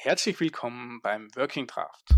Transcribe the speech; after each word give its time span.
Herzlich 0.00 0.38
willkommen 0.38 1.00
beim 1.02 1.26
Working 1.34 1.66
Draft. 1.66 2.14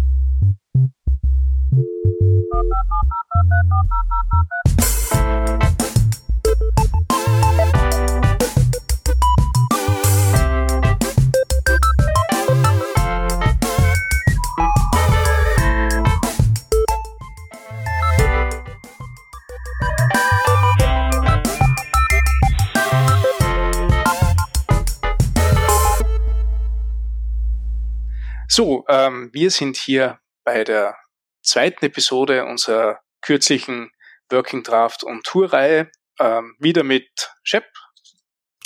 So, 28.61 28.84
ähm, 28.90 29.30
wir 29.32 29.50
sind 29.50 29.78
hier 29.78 30.20
bei 30.45 30.64
der 30.64 30.95
zweiten 31.41 31.82
Episode 31.87 32.45
unserer 32.45 33.01
kürzlichen 33.23 33.91
Working 34.30 34.62
Draft 34.62 35.02
und 35.02 35.24
Tourreihe. 35.24 35.91
Ähm, 36.18 36.56
wieder 36.59 36.82
mit 36.82 37.32
Shep. 37.42 37.65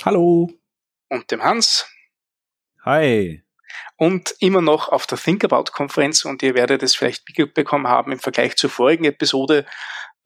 Hallo. 0.03 0.51
Und 1.07 1.31
dem 1.31 1.45
Hans. 1.45 1.89
Hi. 2.83 3.41
Und 3.95 4.35
immer 4.41 4.59
noch 4.59 4.89
auf 4.89 5.07
der 5.07 5.17
Think 5.17 5.45
About 5.45 5.71
Konferenz 5.71 6.25
und 6.25 6.43
ihr 6.43 6.55
werdet 6.55 6.83
es 6.83 6.93
vielleicht 6.93 7.23
mitbekommen 7.37 7.87
haben 7.87 8.11
im 8.11 8.19
Vergleich 8.19 8.57
zur 8.57 8.71
vorigen 8.71 9.05
Episode 9.05 9.65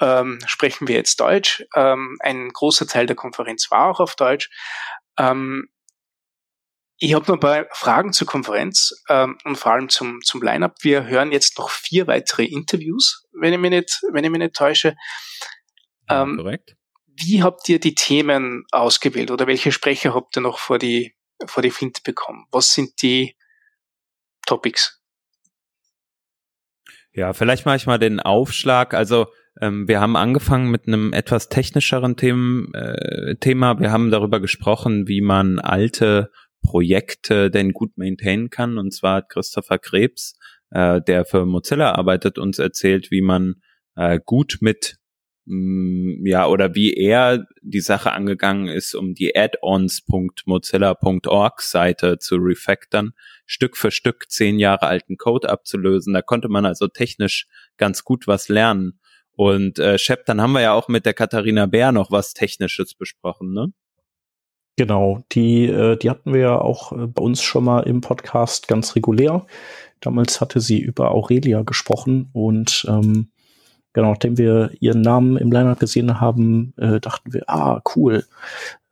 ähm, 0.01 0.39
sprechen 0.47 0.88
wir 0.88 0.95
jetzt 0.95 1.19
Deutsch. 1.19 1.63
Ähm, 1.75 2.17
ein 2.21 2.49
großer 2.49 2.88
Teil 2.88 3.05
der 3.05 3.15
Konferenz 3.15 3.69
war 3.69 3.91
auch 3.91 3.99
auf 3.99 4.15
Deutsch. 4.15 4.49
Ähm, 5.19 5.69
ich 6.99 7.13
habe 7.13 7.26
noch 7.27 7.35
ein 7.35 7.39
paar 7.39 7.66
Fragen 7.71 8.12
zur 8.12 8.27
Konferenz 8.27 9.03
ähm, 9.08 9.38
und 9.45 9.58
vor 9.58 9.71
allem 9.71 9.88
zum, 9.89 10.20
zum 10.21 10.41
Line-Up. 10.41 10.76
Wir 10.81 11.05
hören 11.05 11.31
jetzt 11.31 11.58
noch 11.58 11.70
vier 11.70 12.08
weitere 12.08 12.44
Interviews, 12.44 13.25
wenn 13.31 13.53
ich 13.53 13.59
mich 13.59 13.72
nicht, 13.72 14.02
wenn 14.11 14.25
ich 14.25 14.30
mich 14.30 14.39
nicht 14.39 14.56
täusche. 14.56 14.95
Ähm, 16.09 16.38
korrekt. 16.38 16.75
Wie 17.08 17.41
habt 17.41 17.67
ihr 17.69 17.80
die 17.80 17.95
Themen 17.95 18.66
ausgewählt 18.72 19.31
oder 19.31 19.47
welche 19.47 19.72
Sprecher 19.72 20.14
habt 20.14 20.38
ihr 20.38 20.41
noch 20.41 20.59
vor 20.59 20.78
die, 20.78 21.16
vor 21.45 21.64
die 21.64 21.72
Flinte 21.72 22.02
bekommen? 22.03 22.45
Was 22.52 22.73
sind 22.73 23.02
die 23.02 23.36
Topics? 24.45 25.02
Ja, 27.13 27.34
vielleicht 27.34 27.66
mache 27.66 27.78
ich 27.78 27.86
mal 27.86 27.97
den 27.97 28.19
Aufschlag. 28.19 28.94
Also 28.94 29.28
ähm, 29.61 29.88
wir 29.88 30.00
haben 30.00 30.16
angefangen 30.16 30.69
mit 30.69 30.88
einem 30.88 31.13
etwas 31.13 31.50
technischeren 31.50 32.17
Themen, 32.17 32.73
äh, 32.73 33.36
Thema. 33.38 33.80
Wir 33.80 33.91
haben 33.91 34.11
darüber 34.11 34.39
gesprochen, 34.39 35.08
wie 35.08 35.22
man 35.22 35.59
alte 35.59 36.31
Projekte 36.61 37.49
denn 37.49 37.73
gut 37.73 37.97
maintainen 37.97 38.49
kann. 38.49 38.77
Und 38.77 38.93
zwar 38.93 39.17
hat 39.17 39.29
Christopher 39.29 39.79
Krebs, 39.79 40.38
äh, 40.71 41.01
der 41.01 41.25
für 41.25 41.45
Mozilla 41.45 41.91
arbeitet, 41.93 42.38
uns 42.38 42.59
erzählt, 42.59 43.11
wie 43.11 43.21
man 43.21 43.55
äh, 43.95 44.19
gut 44.23 44.59
mit 44.61 44.97
mh, 45.45 46.21
mm, 46.21 46.25
ja, 46.25 46.47
oder 46.47 46.75
wie 46.75 46.93
er 46.93 47.45
die 47.61 47.81
Sache 47.81 48.11
angegangen 48.11 48.67
ist, 48.67 48.93
um 48.95 49.13
die 49.13 49.35
addons.mozilla.org 49.35 51.61
Seite 51.61 52.17
zu 52.19 52.35
refactoren, 52.35 53.13
Stück 53.45 53.77
für 53.77 53.91
Stück 53.91 54.29
zehn 54.29 54.59
Jahre 54.59 54.88
alten 54.88 55.17
Code 55.17 55.49
abzulösen. 55.49 56.13
Da 56.13 56.21
konnte 56.21 56.49
man 56.49 56.66
also 56.66 56.88
technisch 56.88 57.47
ganz 57.77 58.03
gut 58.03 58.27
was 58.27 58.49
lernen. 58.49 58.99
Und 59.31 59.79
äh, 59.79 59.97
Shep, 59.97 60.25
dann 60.25 60.41
haben 60.41 60.51
wir 60.51 60.61
ja 60.61 60.73
auch 60.73 60.89
mit 60.89 61.05
der 61.05 61.13
Katharina 61.13 61.66
Bär 61.66 61.91
noch 61.91 62.11
was 62.11 62.33
Technisches 62.33 62.94
besprochen, 62.94 63.53
ne? 63.53 63.73
Genau, 64.80 65.25
die, 65.33 65.66
äh, 65.66 65.97
die 65.97 66.09
hatten 66.09 66.31
wir 66.31 66.39
ja 66.39 66.58
auch 66.58 66.94
äh, 66.94 67.05
bei 67.05 67.22
uns 67.22 67.41
schon 67.41 67.66
mal 67.66 67.81
im 67.81 67.99
Podcast 67.99 68.69
ganz 68.69 68.95
regulär. 68.95 69.45
Damals 69.99 70.39
hatte 70.39 70.61
sie 70.61 70.80
über 70.80 71.11
Aurelia 71.11 71.63
gesprochen 71.63 72.30
und 72.31 72.85
ähm, 72.88 73.27
genau, 73.91 74.11
nachdem 74.11 74.38
wir 74.38 74.72
ihren 74.80 75.02
Namen 75.02 75.35
im 75.35 75.52
Line-Up 75.52 75.81
gesehen 75.81 76.22
haben, 76.22 76.73
äh, 76.77 77.01
dachten 77.01 77.34
wir, 77.34 77.50
ah, 77.50 77.81
cool. 77.94 78.25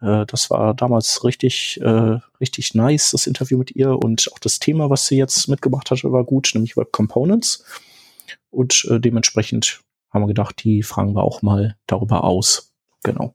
Äh, 0.02 0.26
das 0.26 0.50
war 0.50 0.74
damals 0.74 1.24
richtig, 1.24 1.80
äh, 1.82 2.20
richtig 2.42 2.76
nice, 2.76 3.12
das 3.12 3.26
Interview 3.26 3.58
mit 3.58 3.74
ihr 3.74 3.98
und 3.98 4.30
auch 4.34 4.40
das 4.40 4.60
Thema, 4.60 4.90
was 4.90 5.08
sie 5.08 5.16
jetzt 5.16 5.48
mitgebracht 5.48 5.90
hatte, 5.90 6.12
war 6.12 6.26
gut, 6.26 6.52
nämlich 6.54 6.76
Web 6.76 6.92
Components. 6.92 7.64
Und 8.50 8.86
äh, 8.92 9.00
dementsprechend 9.00 9.80
haben 10.10 10.24
wir 10.24 10.28
gedacht, 10.28 10.66
die 10.66 10.84
fragen 10.84 11.16
wir 11.16 11.24
auch 11.24 11.42
mal 11.44 11.78
darüber 11.88 12.26
aus. 12.26 12.74
Genau. 13.04 13.34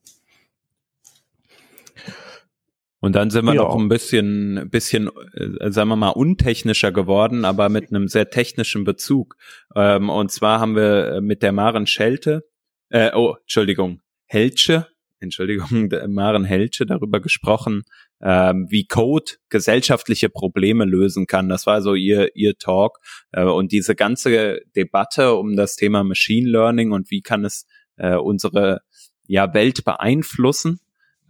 Und 3.03 3.17
dann 3.17 3.31
sind 3.31 3.45
wir 3.47 3.55
ja. 3.55 3.63
noch 3.63 3.77
ein 3.77 3.89
bisschen, 3.89 4.71
bisschen, 4.71 5.11
äh, 5.35 5.73
sagen 5.73 5.89
wir 5.89 5.97
mal, 5.97 6.11
untechnischer 6.11 6.93
geworden, 6.93 7.45
aber 7.45 7.69
mit 7.69 7.91
einem 7.91 8.07
sehr 8.07 8.31
technischen 8.31 8.85
Bezug. 8.85 9.37
Ähm, 9.75 10.09
und 10.09 10.31
zwar 10.31 10.61
haben 10.61 10.77
wir 10.77 11.21
mit 11.21 11.43
der 11.43 11.51
Maren 11.51 11.89
Schelte, 11.89 12.49
äh, 12.91 13.11
oh, 13.13 13.35
Entschuldigung, 13.41 14.01
Heltsche, 14.27 14.87
Entschuldigung, 15.19 15.91
Maren 16.15 16.45
Heltsche 16.45 16.87
darüber 16.87 17.19
gesprochen, 17.19 17.83
ähm, 18.21 18.69
wie 18.71 18.87
Code 18.87 19.33
gesellschaftliche 19.49 20.29
Probleme 20.29 20.85
lösen 20.85 21.27
kann. 21.27 21.49
Das 21.49 21.67
war 21.67 21.83
so 21.83 21.97
ihr, 21.97 22.37
ihr 22.37 22.57
Talk. 22.57 23.01
Äh, 23.33 23.43
und 23.43 23.73
diese 23.73 23.97
ganze 23.97 24.61
Debatte 24.77 25.35
um 25.35 25.57
das 25.57 25.75
Thema 25.75 26.05
Machine 26.05 26.49
Learning 26.49 26.93
und 26.93 27.11
wie 27.11 27.21
kann 27.21 27.45
es 27.45 27.67
äh, 27.97 28.15
unsere 28.15 28.83
ja, 29.27 29.53
Welt 29.55 29.85
beeinflussen. 29.85 30.79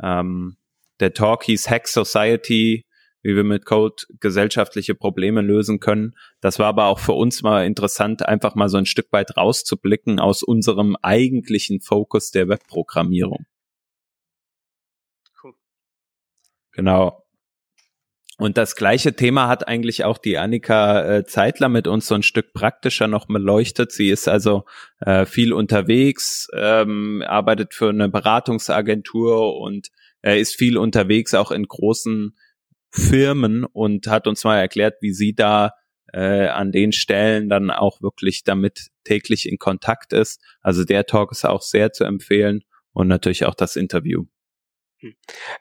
Ähm, 0.03 0.59
der 1.01 1.15
Talk 1.15 1.45
hieß 1.45 1.69
Hack 1.71 1.89
Society, 1.89 2.85
wie 3.23 3.37
wir 3.37 3.45
mit 3.45 3.65
Code 3.65 4.03
gesellschaftliche 4.21 4.95
Probleme 4.95 5.43
lösen 5.43 5.81
können. 5.81 6.17
Das 6.41 6.59
war 6.59 6.67
aber 6.67 6.87
auch 6.87 6.99
für 6.99 7.13
uns 7.13 7.43
mal 7.43 7.65
interessant, 7.65 8.27
einfach 8.27 8.55
mal 8.55 8.69
so 8.69 8.79
ein 8.79 8.87
Stück 8.87 9.13
weit 9.13 9.37
rauszublicken 9.37 10.19
aus 10.19 10.43
unserem 10.43 10.97
eigentlichen 11.03 11.81
Fokus 11.81 12.31
der 12.31 12.49
Webprogrammierung. 12.49 13.47
Cool. 15.43 15.55
Genau. 16.73 17.23
Und 18.39 18.57
das 18.57 18.75
gleiche 18.75 19.15
Thema 19.15 19.47
hat 19.47 19.69
eigentlich 19.69 20.05
auch 20.05 20.19
die 20.19 20.37
Annika 20.37 21.19
äh, 21.19 21.25
Zeitler 21.25 21.69
mit 21.69 21.87
uns 21.87 22.09
so 22.09 22.17
ein 22.17 22.25
Stück 22.25 22.53
praktischer 22.55 23.07
noch 23.07 23.27
beleuchtet. 23.27 23.93
Sie 23.93 24.09
ist 24.09 24.27
also 24.27 24.65
äh, 24.99 25.27
viel 25.27 25.53
unterwegs, 25.53 26.49
ähm, 26.55 27.23
arbeitet 27.25 27.73
für 27.73 27.91
eine 27.91 28.09
Beratungsagentur 28.09 29.57
und 29.59 29.91
er 30.23 30.39
ist 30.39 30.55
viel 30.55 30.79
unterwegs, 30.79 31.35
auch 31.35 31.51
in 31.51 31.65
großen 31.65 32.37
Firmen 32.91 33.65
und 33.65 34.07
hat 34.07 34.27
uns 34.27 34.45
mal 34.45 34.59
erklärt, 34.59 34.97
wie 35.01 35.13
sie 35.13 35.35
da 35.35 35.73
äh, 36.13 36.47
an 36.47 36.73
den 36.73 36.93
Stellen 36.93 37.49
dann 37.49 37.71
auch 37.71 38.03
wirklich 38.03 38.45
damit 38.45 38.89
täglich 39.05 39.49
in 39.49 39.59
Kontakt 39.59 40.13
ist. 40.13 40.41
Also 40.61 40.85
der 40.85 41.07
Talk 41.07 41.33
ist 41.33 41.45
auch 41.45 41.63
sehr 41.63 41.93
zu 41.93 42.05
empfehlen 42.05 42.61
und 42.93 43.09
natürlich 43.09 43.47
auch 43.47 43.55
das 43.55 43.77
Interview. 43.77 44.25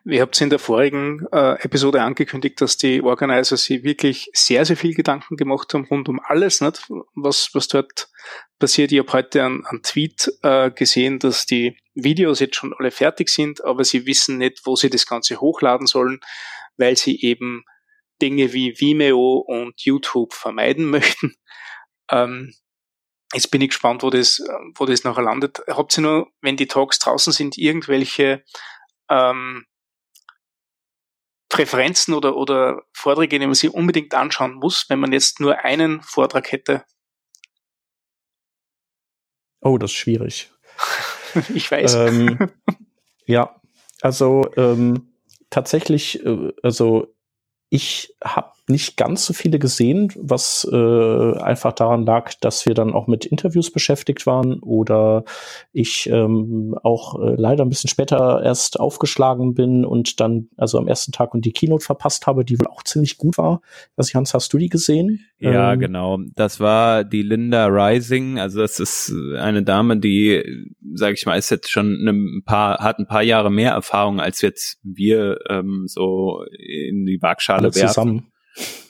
Wir 0.03 0.21
habt 0.21 0.39
in 0.39 0.49
der 0.49 0.59
vorigen 0.59 1.25
äh, 1.31 1.61
Episode 1.63 2.01
angekündigt, 2.01 2.61
dass 2.61 2.77
die 2.77 3.01
Organizer 3.01 3.57
sich 3.57 3.83
wirklich 3.83 4.29
sehr, 4.33 4.65
sehr 4.65 4.77
viel 4.77 4.93
Gedanken 4.93 5.35
gemacht 5.37 5.73
haben 5.73 5.85
rund 5.85 6.09
um 6.09 6.19
alles, 6.23 6.61
nicht? 6.61 6.89
Was, 7.15 7.49
was 7.53 7.67
dort 7.67 8.09
passiert. 8.59 8.91
Ich 8.91 8.99
habe 8.99 9.11
heute 9.11 9.43
einen 9.43 9.83
Tweet 9.83 10.31
äh, 10.43 10.71
gesehen, 10.71 11.19
dass 11.19 11.45
die 11.45 11.77
Videos 11.93 12.39
jetzt 12.39 12.55
schon 12.55 12.73
alle 12.77 12.91
fertig 12.91 13.29
sind, 13.29 13.63
aber 13.63 13.83
sie 13.83 14.05
wissen 14.05 14.37
nicht, 14.37 14.61
wo 14.65 14.75
sie 14.75 14.89
das 14.89 15.05
Ganze 15.05 15.41
hochladen 15.41 15.87
sollen, 15.87 16.21
weil 16.77 16.95
sie 16.95 17.19
eben 17.21 17.65
Dinge 18.21 18.53
wie 18.53 18.79
Vimeo 18.79 19.37
und 19.39 19.81
YouTube 19.81 20.33
vermeiden 20.33 20.85
möchten. 20.89 21.35
Ähm, 22.09 22.53
jetzt 23.33 23.51
bin 23.51 23.61
ich 23.61 23.69
gespannt, 23.69 24.03
wo 24.03 24.09
das, 24.09 24.41
wo 24.75 24.85
das 24.85 25.03
nachher 25.03 25.23
landet. 25.23 25.61
Habt 25.67 25.97
ihr 25.97 26.01
nur, 26.01 26.31
wenn 26.41 26.57
die 26.57 26.67
Talks 26.67 26.99
draußen 26.99 27.33
sind, 27.33 27.57
irgendwelche 27.57 28.43
ähm, 29.11 29.65
Präferenzen 31.49 32.13
oder, 32.13 32.37
oder 32.37 32.81
Vorträge, 32.93 33.37
die 33.37 33.45
man 33.45 33.53
sich 33.53 33.73
unbedingt 33.73 34.15
anschauen 34.15 34.53
muss, 34.53 34.89
wenn 34.89 34.99
man 34.99 35.11
jetzt 35.11 35.39
nur 35.39 35.59
einen 35.59 36.01
Vortrag 36.01 36.51
hätte? 36.51 36.85
Oh, 39.59 39.77
das 39.77 39.91
ist 39.91 39.97
schwierig. 39.97 40.49
ich 41.53 41.69
weiß. 41.69 41.93
Ähm, 41.95 42.49
ja, 43.25 43.61
also 44.01 44.49
ähm, 44.55 45.13
tatsächlich, 45.49 46.25
äh, 46.25 46.53
also 46.63 47.13
ich 47.69 48.15
habe 48.23 48.53
nicht 48.71 48.97
ganz 48.97 49.25
so 49.25 49.33
viele 49.33 49.59
gesehen, 49.59 50.11
was 50.17 50.67
äh, 50.71 51.37
einfach 51.39 51.73
daran 51.73 52.05
lag, 52.05 52.33
dass 52.41 52.65
wir 52.65 52.73
dann 52.73 52.93
auch 52.93 53.07
mit 53.07 53.25
Interviews 53.25 53.71
beschäftigt 53.71 54.25
waren 54.25 54.59
oder 54.59 55.23
ich 55.73 56.09
ähm, 56.09 56.75
auch 56.83 57.21
äh, 57.21 57.35
leider 57.35 57.63
ein 57.65 57.69
bisschen 57.69 57.89
später 57.89 58.41
erst 58.43 58.79
aufgeschlagen 58.79 59.53
bin 59.53 59.85
und 59.85 60.19
dann 60.19 60.47
also 60.57 60.77
am 60.77 60.87
ersten 60.87 61.11
Tag 61.11 61.33
und 61.33 61.45
die 61.45 61.51
Keynote 61.51 61.85
verpasst 61.85 62.27
habe, 62.27 62.45
die 62.45 62.59
wohl 62.59 62.67
auch 62.67 62.83
ziemlich 62.83 63.17
gut 63.17 63.37
war. 63.37 63.61
Was 63.95 64.13
Hans, 64.13 64.33
hast 64.33 64.51
du 64.53 64.57
die 64.57 64.69
gesehen? 64.69 65.25
Ja, 65.39 65.73
ähm, 65.73 65.79
genau. 65.79 66.19
Das 66.35 66.59
war 66.59 67.03
die 67.03 67.23
Linda 67.23 67.67
Rising. 67.67 68.39
Also 68.39 68.61
das 68.61 68.79
ist 68.79 69.13
eine 69.37 69.63
Dame, 69.63 69.97
die, 69.97 70.43
sage 70.93 71.13
ich 71.13 71.25
mal, 71.25 71.37
ist 71.37 71.49
jetzt 71.49 71.69
schon 71.69 72.07
ein 72.07 72.43
paar, 72.45 72.79
hat 72.79 72.99
ein 72.99 73.07
paar 73.07 73.23
Jahre 73.23 73.51
mehr 73.51 73.71
Erfahrung 73.71 74.19
als 74.19 74.41
jetzt 74.41 74.79
wir 74.83 75.39
ähm, 75.49 75.83
so 75.87 76.43
in 76.57 77.05
die 77.05 77.21
Waagschale 77.21 77.73
werfen. 77.75 77.87
Zusammen. 77.87 78.31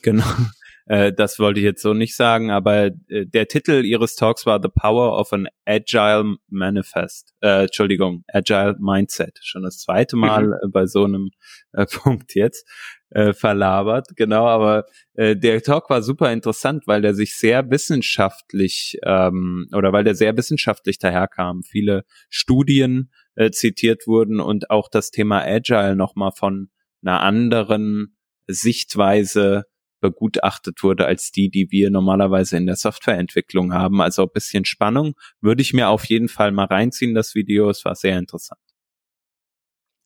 Genau. 0.01 0.25
Äh, 0.87 1.13
das 1.13 1.39
wollte 1.39 1.59
ich 1.59 1.63
jetzt 1.63 1.83
so 1.83 1.93
nicht 1.93 2.15
sagen, 2.15 2.49
aber 2.49 2.87
äh, 3.07 3.25
der 3.25 3.47
Titel 3.47 3.85
ihres 3.85 4.15
Talks 4.15 4.45
war 4.45 4.59
The 4.61 4.67
Power 4.67 5.17
of 5.17 5.31
an 5.31 5.47
Agile 5.63 6.35
Manifest. 6.49 7.33
Äh, 7.39 7.65
Entschuldigung, 7.65 8.23
Agile 8.27 8.75
Mindset. 8.79 9.39
Schon 9.41 9.61
das 9.61 9.77
zweite 9.77 10.17
Mal 10.17 10.47
mhm. 10.47 10.71
bei 10.71 10.87
so 10.87 11.05
einem 11.05 11.29
äh, 11.71 11.85
Punkt 11.89 12.35
jetzt 12.35 12.67
äh, 13.11 13.33
verlabert, 13.33 14.07
genau, 14.15 14.47
aber 14.47 14.85
äh, 15.13 15.35
der 15.35 15.61
Talk 15.61 15.89
war 15.89 16.01
super 16.01 16.31
interessant, 16.31 16.83
weil 16.87 17.01
der 17.01 17.13
sich 17.13 17.37
sehr 17.37 17.69
wissenschaftlich 17.69 18.97
ähm, 19.05 19.67
oder 19.73 19.93
weil 19.93 20.03
der 20.03 20.15
sehr 20.15 20.35
wissenschaftlich 20.35 20.97
daherkam. 20.97 21.61
Viele 21.63 22.03
Studien 22.29 23.11
äh, 23.35 23.51
zitiert 23.51 24.07
wurden 24.07 24.39
und 24.39 24.69
auch 24.69 24.89
das 24.89 25.11
Thema 25.11 25.41
Agile 25.41 25.95
nochmal 25.95 26.31
von 26.35 26.69
einer 27.03 27.21
anderen 27.21 28.17
Sichtweise 28.47 29.65
begutachtet 30.01 30.83
wurde 30.83 31.05
als 31.05 31.31
die, 31.31 31.49
die 31.49 31.71
wir 31.71 31.89
normalerweise 31.91 32.57
in 32.57 32.65
der 32.65 32.75
Softwareentwicklung 32.75 33.73
haben. 33.73 34.01
Also 34.01 34.23
ein 34.23 34.31
bisschen 34.33 34.65
Spannung 34.65 35.13
würde 35.39 35.61
ich 35.61 35.73
mir 35.73 35.89
auf 35.89 36.05
jeden 36.05 36.27
Fall 36.27 36.51
mal 36.51 36.65
reinziehen, 36.65 37.13
das 37.13 37.35
Video. 37.35 37.69
Es 37.69 37.85
war 37.85 37.95
sehr 37.95 38.17
interessant. 38.17 38.59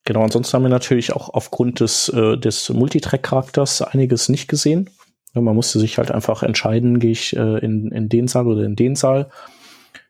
Genau, 0.03 0.21
ansonsten 0.23 0.53
haben 0.53 0.63
wir 0.63 0.69
natürlich 0.69 1.13
auch 1.13 1.29
aufgrund 1.29 1.79
des, 1.79 2.09
äh, 2.09 2.37
des 2.37 2.69
Multitrack-Charakters 2.69 3.81
einiges 3.81 4.29
nicht 4.29 4.47
gesehen. 4.47 4.91
Man 5.33 5.55
musste 5.55 5.79
sich 5.79 5.97
halt 5.97 6.11
einfach 6.11 6.43
entscheiden, 6.43 6.99
gehe 6.99 7.11
ich 7.11 7.35
äh, 7.35 7.57
in, 7.59 7.91
in 7.91 8.07
den 8.07 8.27
Saal 8.27 8.47
oder 8.47 8.63
in 8.63 8.75
den 8.75 8.95
Saal. 8.95 9.31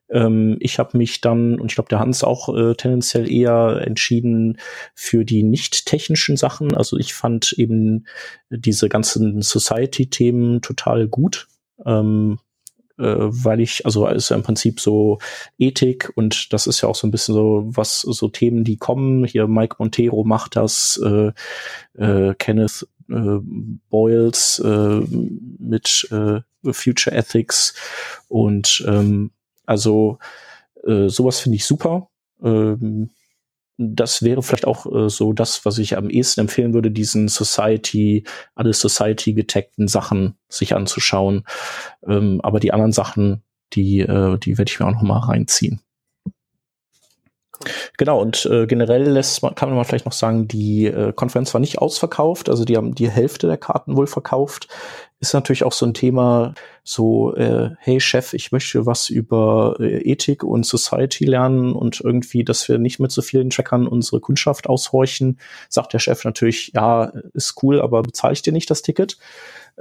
Ähm, 0.09 0.57
ich 0.59 0.79
habe 0.79 0.97
mich 0.97 1.21
dann, 1.21 1.59
und 1.59 1.71
ich 1.71 1.75
glaube, 1.75 1.89
der 1.89 1.99
Hans 1.99 2.23
auch 2.23 2.55
äh, 2.55 2.75
tendenziell 2.75 3.31
eher 3.31 3.81
entschieden 3.85 4.57
für 4.93 5.25
die 5.25 5.43
nicht 5.43 5.85
technischen 5.85 6.37
Sachen. 6.37 6.75
Also 6.75 6.97
ich 6.97 7.13
fand 7.13 7.53
eben 7.53 8.05
diese 8.49 8.89
ganzen 8.89 9.41
Society-Themen 9.41 10.61
total 10.61 11.07
gut. 11.07 11.47
Ähm, 11.85 12.39
äh, 12.97 13.03
weil 13.03 13.59
ich, 13.59 13.85
also 13.85 14.07
ist 14.07 14.29
ja 14.29 14.37
im 14.37 14.43
Prinzip 14.43 14.79
so 14.79 15.19
Ethik 15.57 16.11
und 16.15 16.53
das 16.53 16.65
ist 16.65 16.79
ja 16.81 16.87
auch 16.87 16.95
so 16.95 17.05
ein 17.05 17.11
bisschen 17.11 17.35
so, 17.35 17.63
was 17.65 18.01
so 18.01 18.29
Themen, 18.29 18.63
die 18.63 18.77
kommen. 18.77 19.25
Hier 19.25 19.47
Mike 19.47 19.75
Montero 19.79 20.23
macht 20.23 20.55
das, 20.55 20.97
äh, 21.03 21.31
äh, 22.01 22.33
Kenneth 22.35 22.87
äh, 23.09 23.39
Boyles 23.89 24.59
äh, 24.59 25.01
mit 25.59 26.07
äh, 26.11 26.41
Future 26.71 27.15
Ethics 27.15 27.75
und 28.27 28.83
ähm, 28.87 29.31
also 29.65 30.19
äh, 30.85 31.07
sowas 31.07 31.39
finde 31.39 31.57
ich 31.57 31.65
super. 31.65 32.09
Ähm, 32.43 33.09
das 33.77 34.23
wäre 34.23 34.41
vielleicht 34.41 34.67
auch 34.67 34.85
äh, 34.85 35.09
so 35.09 35.33
das, 35.33 35.65
was 35.65 35.77
ich 35.77 35.97
am 35.97 36.09
ehesten 36.09 36.41
empfehlen 36.41 36.73
würde, 36.73 36.91
diesen 36.91 37.27
Society, 37.27 38.23
alle 38.55 38.73
Society 38.73 39.33
getagten 39.33 39.87
Sachen 39.87 40.37
sich 40.47 40.75
anzuschauen. 40.75 41.43
Ähm, 42.07 42.39
aber 42.41 42.59
die 42.59 42.71
anderen 42.71 42.93
Sachen, 42.93 43.43
die, 43.73 43.99
äh, 43.99 44.37
die 44.37 44.57
werde 44.57 44.71
ich 44.71 44.79
mir 44.79 44.87
auch 44.87 44.93
noch 44.93 45.01
mal 45.01 45.19
reinziehen. 45.19 45.81
Genau, 47.97 48.21
und 48.21 48.45
äh, 48.45 48.67
generell 48.67 49.03
lässt 49.03 49.41
man, 49.41 49.55
kann 49.55 49.73
man 49.73 49.85
vielleicht 49.85 50.05
noch 50.05 50.13
sagen, 50.13 50.47
die 50.47 50.85
äh, 50.85 51.13
Konferenz 51.13 51.53
war 51.53 51.61
nicht 51.61 51.79
ausverkauft, 51.79 52.49
also 52.49 52.65
die 52.65 52.77
haben 52.77 52.93
die 52.95 53.09
Hälfte 53.09 53.47
der 53.47 53.57
Karten 53.57 53.95
wohl 53.97 54.07
verkauft. 54.07 54.67
Ist 55.21 55.33
natürlich 55.33 55.63
auch 55.63 55.71
so 55.71 55.85
ein 55.85 55.93
Thema, 55.93 56.53
so, 56.83 57.33
äh, 57.35 57.71
hey 57.79 57.99
Chef, 57.99 58.33
ich 58.33 58.51
möchte 58.51 58.85
was 58.85 59.09
über 59.09 59.77
äh, 59.79 60.11
Ethik 60.11 60.43
und 60.43 60.65
Society 60.65 61.25
lernen 61.25 61.73
und 61.73 62.01
irgendwie, 62.01 62.43
dass 62.43 62.67
wir 62.67 62.77
nicht 62.77 62.99
mit 62.99 63.11
so 63.11 63.21
vielen 63.21 63.49
Trackern 63.49 63.87
unsere 63.87 64.19
Kundschaft 64.19 64.67
aushorchen, 64.67 65.39
sagt 65.69 65.93
der 65.93 65.99
Chef 65.99 66.25
natürlich, 66.25 66.71
ja, 66.75 67.13
ist 67.33 67.63
cool, 67.63 67.81
aber 67.81 68.03
bezahle 68.03 68.33
ich 68.33 68.41
dir 68.41 68.53
nicht 68.53 68.69
das 68.69 68.81
Ticket. 68.81 69.17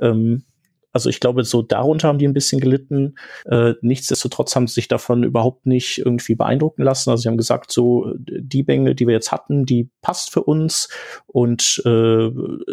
Ähm, 0.01 0.45
also 0.94 1.11
ich 1.11 1.19
glaube, 1.19 1.43
so 1.43 1.61
darunter 1.61 2.06
haben 2.06 2.19
die 2.19 2.29
ein 2.29 2.32
bisschen 2.32 2.61
gelitten. 2.61 3.17
Äh, 3.46 3.75
nichtsdestotrotz 3.82 4.55
haben 4.55 4.69
sie 4.69 4.75
sich 4.75 4.87
davon 4.87 5.25
überhaupt 5.25 5.67
nicht 5.67 5.99
irgendwie 5.99 6.37
beeindrucken 6.37 6.85
lassen. 6.85 7.11
Also 7.11 7.23
sie 7.23 7.29
haben 7.29 7.37
gesagt, 7.37 7.73
so 7.73 8.12
die 8.17 8.62
Bänge, 8.62 8.94
die 8.94 9.08
wir 9.08 9.12
jetzt 9.12 9.32
hatten, 9.32 9.67
die 9.67 9.91
passt 10.02 10.31
für 10.31 10.44
uns 10.44 10.88
und 11.26 11.82
äh, 11.85 12.29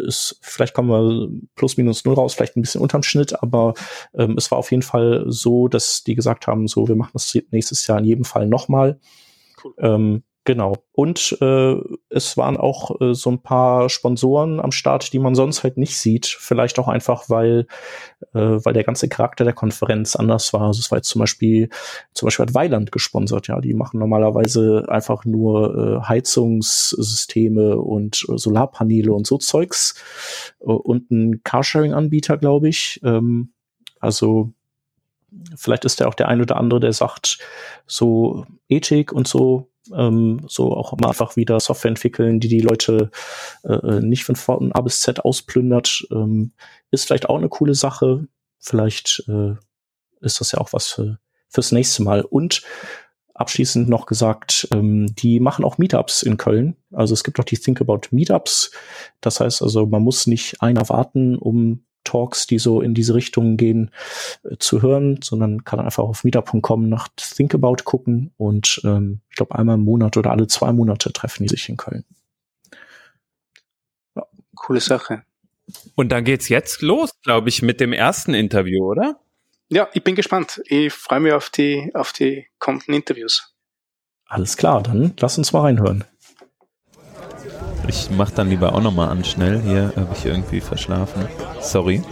ist, 0.06 0.38
vielleicht 0.40 0.72
kommen 0.72 0.88
wir 0.88 1.28
plus 1.56 1.76
minus 1.76 2.04
null 2.04 2.14
raus, 2.14 2.34
vielleicht 2.34 2.56
ein 2.56 2.62
bisschen 2.62 2.80
unterm 2.80 3.02
Schnitt, 3.02 3.42
aber 3.42 3.74
ähm, 4.14 4.36
es 4.38 4.52
war 4.52 4.58
auf 4.58 4.70
jeden 4.70 4.84
Fall 4.84 5.24
so, 5.26 5.66
dass 5.66 6.04
die 6.04 6.14
gesagt 6.14 6.46
haben, 6.46 6.68
so 6.68 6.86
wir 6.86 6.94
machen 6.94 7.10
das 7.14 7.36
nächstes 7.50 7.84
Jahr 7.88 7.98
in 7.98 8.04
jedem 8.04 8.24
Fall 8.24 8.46
nochmal. 8.46 9.00
Cool. 9.64 9.74
Ähm, 9.78 10.22
Genau. 10.44 10.74
Und 10.90 11.38
äh, 11.40 11.76
es 12.08 12.36
waren 12.36 12.56
auch 12.56 13.00
äh, 13.00 13.14
so 13.14 13.30
ein 13.30 13.42
paar 13.42 13.88
Sponsoren 13.88 14.58
am 14.58 14.72
Start, 14.72 15.12
die 15.12 15.20
man 15.20 15.36
sonst 15.36 15.62
halt 15.62 15.76
nicht 15.76 15.96
sieht. 15.96 16.26
Vielleicht 16.26 16.80
auch 16.80 16.88
einfach, 16.88 17.30
weil, 17.30 17.68
äh, 18.34 18.40
weil 18.40 18.72
der 18.72 18.82
ganze 18.82 19.08
Charakter 19.08 19.44
der 19.44 19.52
Konferenz 19.52 20.16
anders 20.16 20.52
war. 20.52 20.62
Also 20.62 20.80
es 20.80 20.90
war 20.90 20.98
jetzt 20.98 21.10
zum 21.10 21.20
Beispiel, 21.20 21.68
zum 22.12 22.26
Beispiel 22.26 22.46
hat 22.46 22.54
Weiland 22.54 22.90
gesponsert, 22.90 23.46
ja. 23.46 23.60
Die 23.60 23.72
machen 23.74 24.00
normalerweise 24.00 24.84
einfach 24.88 25.24
nur 25.24 26.00
äh, 26.02 26.08
Heizungssysteme 26.08 27.76
und 27.76 28.26
äh, 28.28 28.36
Solarpaneele 28.36 29.12
und 29.12 29.28
so 29.28 29.38
Zeugs. 29.38 29.94
Äh, 30.60 30.64
und 30.64 31.12
ein 31.12 31.44
Carsharing-Anbieter, 31.44 32.36
glaube 32.36 32.68
ich. 32.68 33.00
Ähm, 33.04 33.52
also 34.00 34.50
vielleicht 35.56 35.84
ist 35.84 36.00
ja 36.00 36.08
auch 36.08 36.14
der 36.14 36.26
ein 36.26 36.40
oder 36.40 36.56
andere, 36.56 36.80
der 36.80 36.92
sagt, 36.92 37.38
so 37.86 38.44
Ethik 38.68 39.12
und 39.12 39.28
so 39.28 39.71
ähm, 39.94 40.40
so 40.48 40.72
auch 40.74 40.96
mal 40.98 41.08
einfach 41.08 41.36
wieder 41.36 41.58
Software 41.60 41.90
entwickeln, 41.90 42.40
die 42.40 42.48
die 42.48 42.60
Leute 42.60 43.10
äh, 43.64 43.72
äh 43.72 44.00
nicht 44.00 44.24
von 44.24 44.72
A 44.72 44.80
bis 44.80 45.00
Z 45.00 45.24
ausplündert, 45.24 46.06
ähm, 46.10 46.52
ist 46.90 47.06
vielleicht 47.06 47.28
auch 47.28 47.38
eine 47.38 47.48
coole 47.48 47.74
Sache. 47.74 48.26
Vielleicht 48.58 49.24
äh, 49.28 49.54
ist 50.20 50.40
das 50.40 50.52
ja 50.52 50.58
auch 50.60 50.72
was 50.72 50.88
für, 50.88 51.18
fürs 51.48 51.72
nächste 51.72 52.02
Mal. 52.02 52.22
Und 52.22 52.62
abschließend 53.34 53.88
noch 53.88 54.06
gesagt, 54.06 54.68
ähm, 54.72 55.14
die 55.16 55.40
machen 55.40 55.64
auch 55.64 55.78
Meetups 55.78 56.22
in 56.22 56.36
Köln. 56.36 56.76
Also 56.92 57.14
es 57.14 57.24
gibt 57.24 57.40
auch 57.40 57.44
die 57.44 57.56
Think 57.56 57.80
About 57.80 58.08
Meetups. 58.10 58.70
Das 59.20 59.40
heißt 59.40 59.62
also, 59.62 59.86
man 59.86 60.02
muss 60.02 60.26
nicht 60.26 60.62
einer 60.62 60.88
warten, 60.88 61.36
um 61.36 61.84
Talks, 62.04 62.46
die 62.46 62.58
so 62.58 62.80
in 62.80 62.94
diese 62.94 63.14
Richtung 63.14 63.56
gehen, 63.56 63.90
äh, 64.44 64.56
zu 64.58 64.82
hören, 64.82 65.20
sondern 65.22 65.64
kann 65.64 65.80
einfach 65.80 66.04
auf 66.04 66.24
meetup.com 66.24 66.88
nach 66.88 67.08
Think 67.16 67.54
About 67.54 67.84
gucken 67.84 68.32
und 68.36 68.80
ähm, 68.84 69.20
ich 69.30 69.36
glaube 69.36 69.54
einmal 69.54 69.76
im 69.76 69.84
Monat 69.84 70.16
oder 70.16 70.30
alle 70.30 70.46
zwei 70.46 70.72
Monate 70.72 71.12
treffen 71.12 71.44
die 71.44 71.48
sich 71.48 71.68
in 71.68 71.76
Köln. 71.76 72.04
Ja. 74.14 74.26
Coole 74.54 74.80
Sache. 74.80 75.22
Und 75.94 76.10
dann 76.10 76.24
geht's 76.24 76.48
jetzt 76.48 76.82
los, 76.82 77.10
glaube 77.22 77.48
ich, 77.48 77.62
mit 77.62 77.80
dem 77.80 77.92
ersten 77.92 78.34
Interview, 78.34 78.84
oder? 78.84 79.20
Ja, 79.68 79.88
ich 79.94 80.04
bin 80.04 80.14
gespannt. 80.14 80.60
Ich 80.66 80.92
freue 80.92 81.20
mich 81.20 81.32
auf 81.32 81.48
die, 81.48 81.90
auf 81.94 82.12
die 82.12 82.46
kommenden 82.58 82.94
Interviews. 82.94 83.54
Alles 84.26 84.56
klar, 84.56 84.82
dann 84.82 85.14
lass 85.18 85.38
uns 85.38 85.52
mal 85.52 85.60
reinhören. 85.60 86.04
Ich 87.88 88.08
mach 88.16 88.30
dann 88.30 88.48
lieber 88.48 88.74
auch 88.74 88.80
nochmal 88.80 89.08
an 89.08 89.24
schnell. 89.24 89.60
Hier 89.60 89.92
habe 89.96 90.14
ich 90.14 90.24
irgendwie 90.24 90.60
verschlafen. 90.60 91.26
Sorry. 91.60 92.02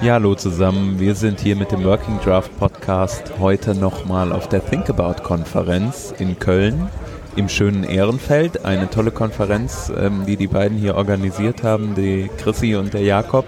Ja, 0.00 0.14
hallo 0.14 0.34
zusammen. 0.34 1.00
Wir 1.00 1.14
sind 1.14 1.40
hier 1.40 1.56
mit 1.56 1.72
dem 1.72 1.82
Working 1.84 2.20
Draft 2.20 2.56
Podcast 2.58 3.32
heute 3.38 3.74
nochmal 3.74 4.32
auf 4.32 4.48
der 4.48 4.64
Think 4.64 4.90
About 4.90 5.22
Konferenz 5.22 6.14
in 6.18 6.38
Köln 6.38 6.88
im 7.36 7.48
schönen 7.48 7.84
Ehrenfeld. 7.84 8.64
Eine 8.64 8.90
tolle 8.90 9.10
Konferenz, 9.10 9.92
ähm, 9.96 10.24
die 10.26 10.36
die 10.36 10.46
beiden 10.46 10.78
hier 10.78 10.96
organisiert 10.96 11.62
haben, 11.62 11.94
die 11.94 12.30
Chrissy 12.38 12.76
und 12.76 12.94
der 12.94 13.02
Jakob. 13.02 13.46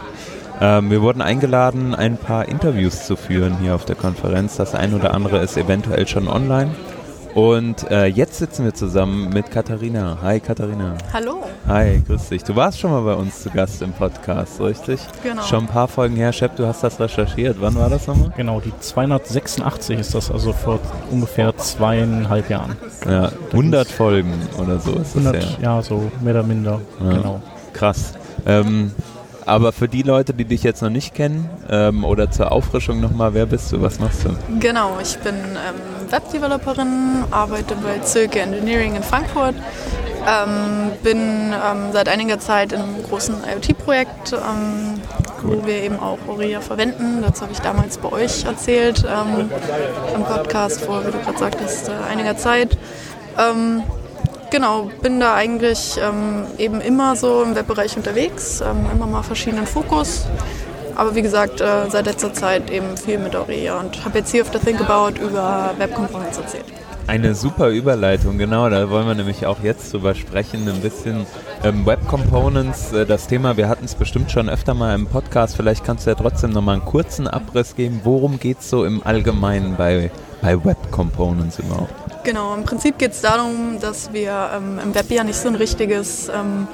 Ähm, 0.60 0.90
wir 0.90 1.02
wurden 1.02 1.20
eingeladen, 1.20 1.94
ein 1.94 2.16
paar 2.16 2.48
Interviews 2.48 3.06
zu 3.06 3.16
führen 3.16 3.58
hier 3.58 3.74
auf 3.74 3.84
der 3.84 3.96
Konferenz. 3.96 4.56
Das 4.56 4.74
ein 4.74 4.94
oder 4.94 5.14
andere 5.14 5.38
ist 5.38 5.56
eventuell 5.56 6.06
schon 6.06 6.28
online. 6.28 6.70
Und 7.36 7.90
äh, 7.90 8.06
jetzt 8.06 8.38
sitzen 8.38 8.64
wir 8.64 8.72
zusammen 8.72 9.28
mit 9.28 9.50
Katharina. 9.50 10.16
Hi 10.22 10.40
Katharina. 10.40 10.94
Hallo. 11.12 11.44
Hi, 11.68 12.02
grüß 12.06 12.30
dich. 12.30 12.42
Du 12.44 12.56
warst 12.56 12.80
schon 12.80 12.90
mal 12.90 13.02
bei 13.02 13.12
uns 13.12 13.42
zu 13.42 13.50
Gast 13.50 13.82
im 13.82 13.92
Podcast, 13.92 14.58
richtig? 14.58 15.00
Genau. 15.22 15.42
Schon 15.42 15.64
ein 15.64 15.66
paar 15.66 15.86
Folgen 15.86 16.16
her, 16.16 16.32
Shep, 16.32 16.56
du 16.56 16.66
hast 16.66 16.82
das 16.82 16.98
recherchiert. 16.98 17.58
Wann 17.60 17.74
war 17.74 17.90
das 17.90 18.06
nochmal? 18.06 18.32
Genau, 18.38 18.60
die 18.60 18.72
286 18.80 19.98
ist 19.98 20.14
das, 20.14 20.30
also 20.30 20.54
vor 20.54 20.80
ungefähr 21.10 21.54
zweieinhalb 21.58 22.48
Jahren. 22.48 22.74
Ja, 23.06 23.30
100 23.52 23.86
Folgen 23.86 24.32
oder 24.58 24.78
so 24.78 24.92
ist 24.92 25.14
100, 25.14 25.36
das 25.36 25.58
ja. 25.60 25.76
ja, 25.76 25.82
so 25.82 26.10
mehr 26.22 26.32
oder 26.32 26.42
minder, 26.42 26.80
ja. 27.04 27.16
genau. 27.18 27.42
Krass. 27.74 28.14
Ähm, 28.46 28.92
aber 29.44 29.72
für 29.72 29.88
die 29.88 30.02
Leute, 30.02 30.32
die 30.32 30.46
dich 30.46 30.62
jetzt 30.62 30.80
noch 30.80 30.88
nicht 30.88 31.14
kennen 31.14 31.50
ähm, 31.68 32.04
oder 32.04 32.30
zur 32.30 32.50
Auffrischung 32.50 33.00
nochmal, 33.00 33.34
wer 33.34 33.44
bist 33.44 33.70
du, 33.72 33.82
was 33.82 34.00
machst 34.00 34.24
du? 34.24 34.30
Genau, 34.58 34.98
ich 35.02 35.18
bin 35.18 35.34
ähm, 35.34 35.95
Webdeveloperin, 36.10 37.24
arbeite 37.30 37.74
bei 37.76 37.98
Zirke 37.98 38.40
Engineering 38.40 38.96
in 38.96 39.02
Frankfurt, 39.02 39.54
ähm, 40.26 40.92
bin 41.02 41.18
ähm, 41.52 41.92
seit 41.92 42.08
einiger 42.08 42.38
Zeit 42.38 42.72
in 42.72 42.80
einem 42.80 43.02
großen 43.02 43.36
IoT-Projekt, 43.44 44.32
ähm, 44.32 45.00
cool. 45.42 45.58
wo 45.62 45.66
wir 45.66 45.82
eben 45.82 45.98
auch 45.98 46.18
Aurelia 46.28 46.60
verwenden. 46.60 47.22
Das 47.22 47.40
habe 47.42 47.52
ich 47.52 47.60
damals 47.60 47.98
bei 47.98 48.10
euch 48.12 48.44
erzählt 48.44 49.04
ähm, 49.04 49.50
im 50.14 50.24
Podcast 50.24 50.80
vor, 50.80 51.06
wie 51.06 51.12
du 51.12 51.18
gerade 51.18 51.38
sagtest, 51.38 51.88
äh, 51.88 51.92
einiger 52.10 52.36
Zeit. 52.36 52.76
Genau, 54.50 54.90
bin 55.02 55.18
da 55.18 55.34
eigentlich 55.34 55.98
ähm, 56.00 56.46
eben 56.56 56.80
immer 56.80 57.16
so 57.16 57.42
im 57.42 57.56
Webbereich 57.56 57.96
unterwegs, 57.96 58.60
ähm, 58.60 58.86
immer 58.92 59.06
mal 59.06 59.22
verschiedenen 59.22 59.66
Fokus. 59.66 60.26
Aber 60.96 61.14
wie 61.14 61.22
gesagt, 61.22 61.60
äh, 61.60 61.90
seit 61.90 62.06
letzter 62.06 62.32
Zeit 62.32 62.70
eben 62.70 62.96
viel 62.96 63.18
mit 63.18 63.36
Aurelia 63.36 63.78
und 63.78 64.04
habe 64.04 64.18
jetzt 64.18 64.30
hier 64.32 64.42
auf 64.42 64.50
der 64.50 64.60
Think 64.60 64.80
About 64.80 65.20
über 65.22 65.74
Web 65.78 65.94
Components 65.94 66.38
erzählt. 66.38 66.64
Eine 67.06 67.36
super 67.36 67.68
Überleitung, 67.68 68.36
genau, 68.36 68.68
da 68.68 68.90
wollen 68.90 69.06
wir 69.06 69.14
nämlich 69.14 69.46
auch 69.46 69.62
jetzt 69.62 69.92
drüber 69.92 70.16
sprechen, 70.16 70.68
ein 70.68 70.80
bisschen 70.80 71.24
ähm, 71.62 71.86
Web 71.86 72.04
Components, 72.08 72.92
äh, 72.92 73.06
das 73.06 73.28
Thema, 73.28 73.56
wir 73.56 73.68
hatten 73.68 73.84
es 73.84 73.94
bestimmt 73.94 74.32
schon 74.32 74.48
öfter 74.48 74.74
mal 74.74 74.92
im 74.92 75.06
Podcast, 75.06 75.54
vielleicht 75.54 75.84
kannst 75.84 76.06
du 76.06 76.10
ja 76.10 76.16
trotzdem 76.16 76.50
nochmal 76.50 76.74
einen 76.76 76.84
kurzen 76.84 77.28
Abriss 77.28 77.76
geben, 77.76 78.00
worum 78.02 78.40
geht 78.40 78.58
es 78.58 78.70
so 78.70 78.84
im 78.84 79.06
Allgemeinen 79.06 79.76
bei, 79.76 80.10
bei 80.42 80.64
Web 80.64 80.90
Components 80.90 81.60
überhaupt? 81.60 81.94
Genau, 82.24 82.56
im 82.56 82.64
Prinzip 82.64 82.98
geht 82.98 83.12
es 83.12 83.20
darum, 83.20 83.78
dass 83.80 84.12
wir 84.12 84.50
ähm, 84.56 84.80
im 84.82 84.92
Web 84.92 85.08
ja 85.10 85.22
nicht 85.22 85.38
so 85.38 85.46
ein 85.46 85.54
richtiges 85.54 86.28
ähm, 86.28 86.66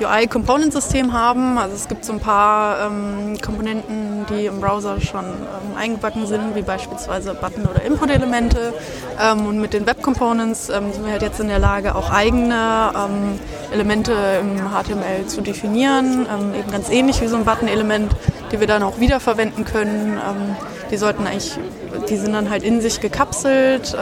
UI-Component-System 0.00 1.12
haben. 1.12 1.58
Also 1.58 1.74
es 1.74 1.88
gibt 1.88 2.04
so 2.04 2.12
ein 2.12 2.20
paar 2.20 2.86
ähm, 2.86 3.38
Komponenten, 3.40 4.26
die 4.30 4.46
im 4.46 4.60
Browser 4.60 5.00
schon 5.00 5.24
ähm, 5.24 5.76
eingebacken 5.76 6.26
sind, 6.26 6.54
wie 6.54 6.62
beispielsweise 6.62 7.34
Button- 7.34 7.66
oder 7.66 7.82
Input-Elemente. 7.82 8.74
Ähm, 9.20 9.46
und 9.46 9.60
mit 9.60 9.72
den 9.72 9.86
Web-Components 9.86 10.68
ähm, 10.68 10.92
sind 10.92 11.04
wir 11.04 11.12
halt 11.12 11.22
jetzt 11.22 11.40
in 11.40 11.48
der 11.48 11.58
Lage, 11.58 11.94
auch 11.94 12.10
eigene 12.10 12.92
ähm, 12.94 13.38
Elemente 13.72 14.12
im 14.40 14.58
HTML 14.70 15.26
zu 15.26 15.40
definieren. 15.40 16.26
Ähm, 16.30 16.54
eben 16.54 16.70
ganz 16.70 16.90
ähnlich 16.90 17.20
wie 17.20 17.26
so 17.26 17.36
ein 17.36 17.44
Button-Element, 17.44 18.12
die 18.52 18.60
wir 18.60 18.66
dann 18.66 18.82
auch 18.82 19.00
wiederverwenden 19.00 19.64
können. 19.64 20.20
die 20.90 20.96
sollten 20.96 21.26
eigentlich, 21.26 21.58
die 22.08 22.16
sind 22.16 22.32
dann 22.32 22.48
halt 22.48 22.62
in 22.62 22.80
sich 22.80 23.00
gekapselt. 23.00 23.96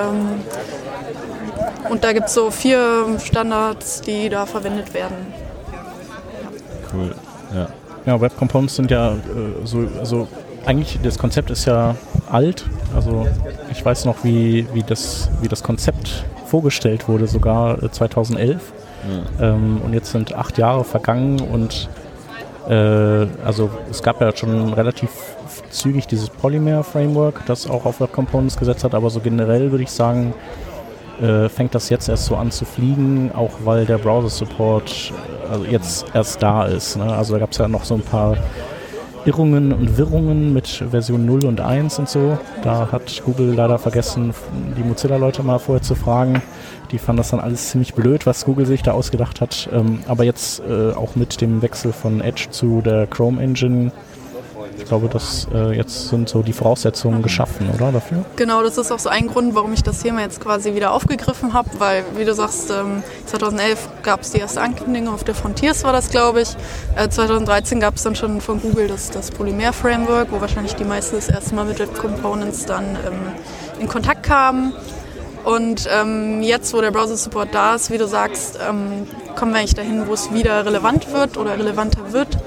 und 1.89 2.05
da 2.05 2.13
gibt 2.13 2.27
es 2.27 2.35
so 2.35 2.51
vier 2.51 3.19
Standards, 3.25 4.03
die 4.03 4.29
da 4.29 4.45
verwendet 4.45 4.93
werden 4.93 5.44
cool. 6.95 7.15
Ja. 7.55 7.69
Ja, 8.07 8.21
Web 8.21 8.37
Components 8.37 8.77
sind 8.77 8.91
ja 8.91 9.13
äh, 9.13 9.17
so, 9.65 9.87
also 9.99 10.29
eigentlich 10.67 10.99
das 11.03 11.19
Konzept 11.19 11.51
ist 11.51 11.65
ja 11.65 11.97
alt. 12.31 12.65
Also 12.95 13.27
ich 13.71 13.85
weiß 13.85 14.05
noch, 14.05 14.25
wie, 14.25 14.67
wie, 14.73 14.83
das, 14.83 15.31
wie 15.41 15.49
das 15.49 15.63
Konzept 15.63 16.25
vorgestellt 16.47 17.09
wurde, 17.09 17.27
sogar 17.27 17.91
2011. 17.91 18.73
Äh, 18.73 19.43
ja. 19.43 19.55
Ähm, 19.55 19.81
und 19.83 19.93
jetzt 19.93 20.13
sind 20.13 20.35
acht 20.35 20.59
Jahre 20.59 20.85
vergangen 20.85 21.41
und 21.41 21.89
äh, 22.69 23.27
also 23.45 23.71
es 23.91 24.03
gab 24.03 24.21
ja 24.21 24.35
schon 24.35 24.73
relativ 24.73 25.11
zügig 25.71 26.07
dieses 26.07 26.31
Polymer-Framework, 26.31 27.45
das 27.47 27.69
auch 27.69 27.85
auf 27.85 28.01
Web 28.01 28.13
Components 28.13 28.57
gesetzt 28.57 28.85
hat, 28.85 28.95
aber 28.95 29.11
so 29.11 29.21
generell 29.21 29.71
würde 29.71 29.85
ich 29.85 29.91
sagen, 29.91 30.35
äh, 31.21 31.49
fängt 31.49 31.75
das 31.75 31.91
jetzt 31.91 32.09
erst 32.09 32.27
so 32.27 32.37
an 32.37 32.51
zu 32.51 32.65
fliegen, 32.65 33.31
auch 33.35 33.53
weil 33.65 33.87
der 33.87 33.99
Browser-Support 33.99 35.13
also 35.51 35.65
jetzt 35.65 36.07
erst 36.15 36.43
da 36.43 36.65
ist. 36.67 36.97
Ne? 36.97 37.05
Also 37.05 37.35
da 37.35 37.41
gab 37.41 37.53
es 37.53 37.59
ja 37.59 37.69
noch 37.69 37.85
so 37.85 37.95
ein 37.95 38.03
paar 38.03 38.37
Irrungen 39.27 39.73
und 39.73 39.97
Wirrungen 39.97 40.53
mit 40.53 40.85
Version 40.91 41.25
0 41.25 41.47
und 41.47 41.61
1 41.61 41.99
und 41.99 42.09
so. 42.09 42.39
Da 42.63 42.93
hat 42.93 43.23
Google 43.25 43.55
leider 43.55 43.79
vergessen, 43.79 44.35
die 44.77 44.83
Mozilla-Leute 44.83 45.43
mal 45.43 45.59
vorher 45.59 45.83
zu 45.83 45.95
fragen. 45.95 46.43
Die 46.91 46.99
fanden 46.99 47.19
das 47.19 47.31
dann 47.31 47.41
alles 47.41 47.71
ziemlich 47.71 47.95
blöd, 47.95 48.27
was 48.27 48.45
Google 48.45 48.67
sich 48.67 48.83
da 48.83 48.93
ausgedacht 48.93 49.41
hat. 49.41 49.69
Ähm, 49.73 50.01
aber 50.07 50.25
jetzt 50.25 50.61
äh, 50.61 50.93
auch 50.93 51.17
mit 51.17 51.41
dem 51.41 51.63
Wechsel 51.63 51.93
von 51.93 52.21
Edge 52.21 52.49
zu 52.51 52.83
der 52.83 53.07
Chrome 53.07 53.43
Engine 53.43 53.93
ich 54.78 54.85
glaube, 54.85 55.09
das 55.09 55.47
äh, 55.52 55.73
jetzt 55.73 56.09
sind 56.09 56.28
so 56.28 56.43
die 56.43 56.52
Voraussetzungen 56.52 57.23
geschaffen, 57.23 57.71
oder 57.75 57.93
dafür? 57.93 58.25
Genau, 58.37 58.62
das 58.62 58.78
ist 58.78 58.90
auch 58.90 58.99
so 58.99 59.09
ein 59.09 59.28
Grund, 59.28 59.54
warum 59.54 59.73
ich 59.73 59.83
das 59.83 60.00
Thema 60.00 60.21
jetzt 60.21 60.40
quasi 60.40 60.75
wieder 60.75 60.93
aufgegriffen 60.93 61.52
habe, 61.52 61.69
weil, 61.78 62.04
wie 62.16 62.25
du 62.25 62.35
sagst, 62.35 62.71
ähm, 62.71 63.02
2011 63.26 63.88
gab 64.02 64.23
es 64.23 64.33
die 64.33 64.38
erste 64.38 64.61
Ankündigung 64.61 65.12
auf 65.12 65.25
der 65.25 65.35
Frontiers, 65.35 65.85
war 65.85 65.93
das, 65.93 66.11
glaube 66.11 66.43
ich. 66.43 66.57
Äh, 66.97 67.09
2013 67.09 67.81
gab 67.81 67.97
es 67.97 68.02
dann 68.02 68.16
schon 68.16 68.40
von 68.40 68.61
Google 68.61 68.88
das, 68.88 69.11
das 69.11 69.31
Polymer-Framework, 69.31 70.28
wo 70.31 70.40
wahrscheinlich 70.40 70.75
die 70.75 70.85
meisten 70.85 71.16
das 71.16 71.28
erste 71.28 71.54
Mal 71.54 71.64
mit 71.64 71.78
Web 71.78 71.97
Components 71.97 72.66
dann 72.66 72.85
ähm, 73.07 73.81
in 73.81 73.88
Kontakt 73.88 74.23
kamen. 74.23 74.73
Und 75.45 75.87
ähm, 75.93 76.43
jetzt, 76.43 76.73
wo 76.73 76.81
der 76.81 76.90
Browser-Support 76.90 77.54
da 77.54 77.75
ist, 77.75 77.90
wie 77.90 77.99
du 77.99 78.09
sagst, 78.09 78.59
ähm, 78.66 79.07
kommen 79.37 79.52
wir 79.52 79.59
eigentlich 79.59 79.75
dahin, 79.75 80.07
wo 80.07 80.14
es 80.14 80.33
wieder 80.33 80.64
relevant 80.64 81.12
wird 81.12 81.37
oder 81.37 81.59
relevanter 81.59 82.12
wird. 82.12 82.38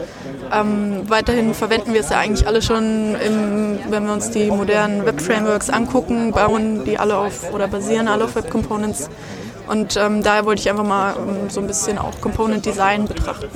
Ähm, 0.53 1.09
weiterhin 1.09 1.53
verwenden 1.53 1.93
wir 1.93 2.01
es 2.01 2.09
ja 2.09 2.19
eigentlich 2.19 2.47
alle 2.47 2.61
schon, 2.61 3.15
im, 3.15 3.79
wenn 3.89 4.05
wir 4.05 4.13
uns 4.13 4.31
die 4.31 4.49
modernen 4.49 5.05
Web-Frameworks 5.05 5.69
angucken, 5.69 6.31
bauen 6.31 6.83
die 6.85 6.97
alle 6.97 7.17
auf 7.17 7.53
oder 7.53 7.67
basieren 7.67 8.07
alle 8.07 8.25
auf 8.25 8.35
Web-Components. 8.35 9.09
Und 9.67 9.97
ähm, 9.97 10.23
daher 10.23 10.45
wollte 10.45 10.61
ich 10.61 10.69
einfach 10.69 10.85
mal 10.85 11.15
ähm, 11.17 11.49
so 11.49 11.59
ein 11.59 11.67
bisschen 11.67 11.97
auch 11.97 12.21
Component 12.21 12.65
Design 12.65 13.05
betrachten. 13.05 13.47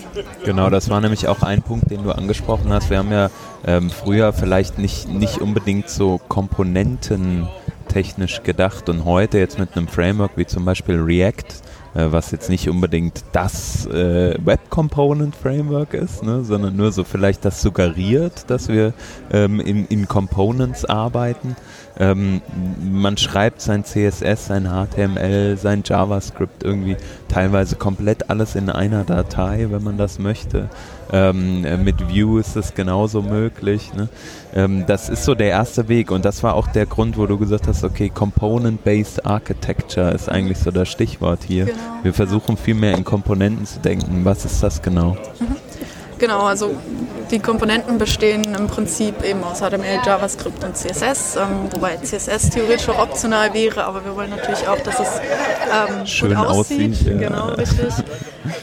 Genau, 0.43 0.69
das 0.69 0.89
war 0.89 0.99
nämlich 0.99 1.27
auch 1.27 1.41
ein 1.41 1.61
Punkt, 1.61 1.89
den 1.89 2.03
du 2.03 2.11
angesprochen 2.11 2.73
hast. 2.73 2.89
Wir 2.89 2.97
haben 2.97 3.11
ja 3.11 3.29
ähm, 3.65 3.89
früher 3.89 4.33
vielleicht 4.33 4.77
nicht, 4.77 5.07
nicht 5.07 5.39
unbedingt 5.39 5.89
so 5.89 6.19
Komponenten 6.27 7.47
technisch 7.87 8.43
gedacht 8.43 8.89
und 8.89 9.05
heute 9.05 9.37
jetzt 9.37 9.59
mit 9.59 9.75
einem 9.75 9.87
Framework 9.87 10.31
wie 10.35 10.45
zum 10.45 10.65
Beispiel 10.65 10.99
React 10.99 11.61
was 11.93 12.31
jetzt 12.31 12.49
nicht 12.49 12.69
unbedingt 12.69 13.23
das 13.33 13.85
äh, 13.85 14.35
Web 14.43 14.69
Component 14.69 15.35
Framework 15.35 15.93
ist, 15.93 16.23
ne, 16.23 16.43
sondern 16.43 16.75
nur 16.75 16.91
so 16.91 17.03
vielleicht 17.03 17.43
das 17.43 17.61
suggeriert, 17.61 18.49
dass 18.49 18.69
wir 18.69 18.93
ähm, 19.31 19.59
in, 19.59 19.85
in 19.87 20.07
Components 20.07 20.85
arbeiten. 20.85 21.55
Ähm, 21.99 22.41
man 22.81 23.17
schreibt 23.17 23.61
sein 23.61 23.83
CSS, 23.83 24.47
sein 24.47 24.69
HTML, 24.69 25.57
sein 25.57 25.83
JavaScript 25.85 26.63
irgendwie 26.63 26.95
teilweise 27.27 27.75
komplett 27.75 28.29
alles 28.29 28.55
in 28.55 28.69
einer 28.69 29.03
Datei, 29.03 29.67
wenn 29.69 29.83
man 29.83 29.97
das 29.97 30.17
möchte. 30.17 30.69
Ähm, 31.11 31.65
äh, 31.65 31.75
mit 31.77 32.09
Vue 32.09 32.39
ist 32.39 32.55
es 32.55 32.73
genauso 32.73 33.21
möglich. 33.21 33.93
Ne? 33.93 34.07
Ähm, 34.53 34.85
das 34.85 35.09
ist 35.09 35.23
so 35.23 35.35
der 35.35 35.49
erste 35.49 35.87
Weg 35.87 36.11
und 36.11 36.25
das 36.25 36.43
war 36.43 36.55
auch 36.55 36.67
der 36.67 36.85
Grund, 36.85 37.17
wo 37.17 37.25
du 37.25 37.37
gesagt 37.37 37.67
hast, 37.67 37.83
okay, 37.83 38.09
Component-Based 38.09 39.25
Architecture 39.25 40.11
ist 40.11 40.29
eigentlich 40.29 40.57
so 40.57 40.71
das 40.71 40.89
Stichwort 40.89 41.39
hier. 41.47 41.65
Genau. 41.65 41.77
Wir 42.03 42.13
versuchen 42.13 42.57
viel 42.57 42.75
mehr 42.75 42.97
in 42.97 43.03
Komponenten 43.03 43.65
zu 43.65 43.79
denken. 43.79 44.25
Was 44.25 44.45
ist 44.45 44.61
das 44.61 44.81
genau? 44.81 45.17
Mhm. 45.39 45.55
Genau, 46.21 46.41
also 46.41 46.75
die 47.31 47.39
Komponenten 47.39 47.97
bestehen 47.97 48.43
im 48.53 48.67
Prinzip 48.67 49.23
eben 49.23 49.43
aus 49.43 49.59
HTML, 49.59 50.01
JavaScript 50.05 50.63
und 50.63 50.77
CSS, 50.77 51.37
ähm, 51.37 51.67
wobei 51.71 51.97
CSS 51.97 52.51
theoretisch 52.51 52.87
auch 52.89 52.99
optional 52.99 53.51
wäre, 53.55 53.83
aber 53.85 54.05
wir 54.05 54.15
wollen 54.15 54.29
natürlich 54.29 54.67
auch, 54.67 54.79
dass 54.81 54.99
es 54.99 55.07
ähm, 55.09 56.05
Schön 56.05 56.35
gut 56.35 56.45
aussieht. 56.45 56.91
aussieht 56.91 57.07
ja. 57.07 57.27
Genau, 57.27 57.47
richtig. 57.53 57.87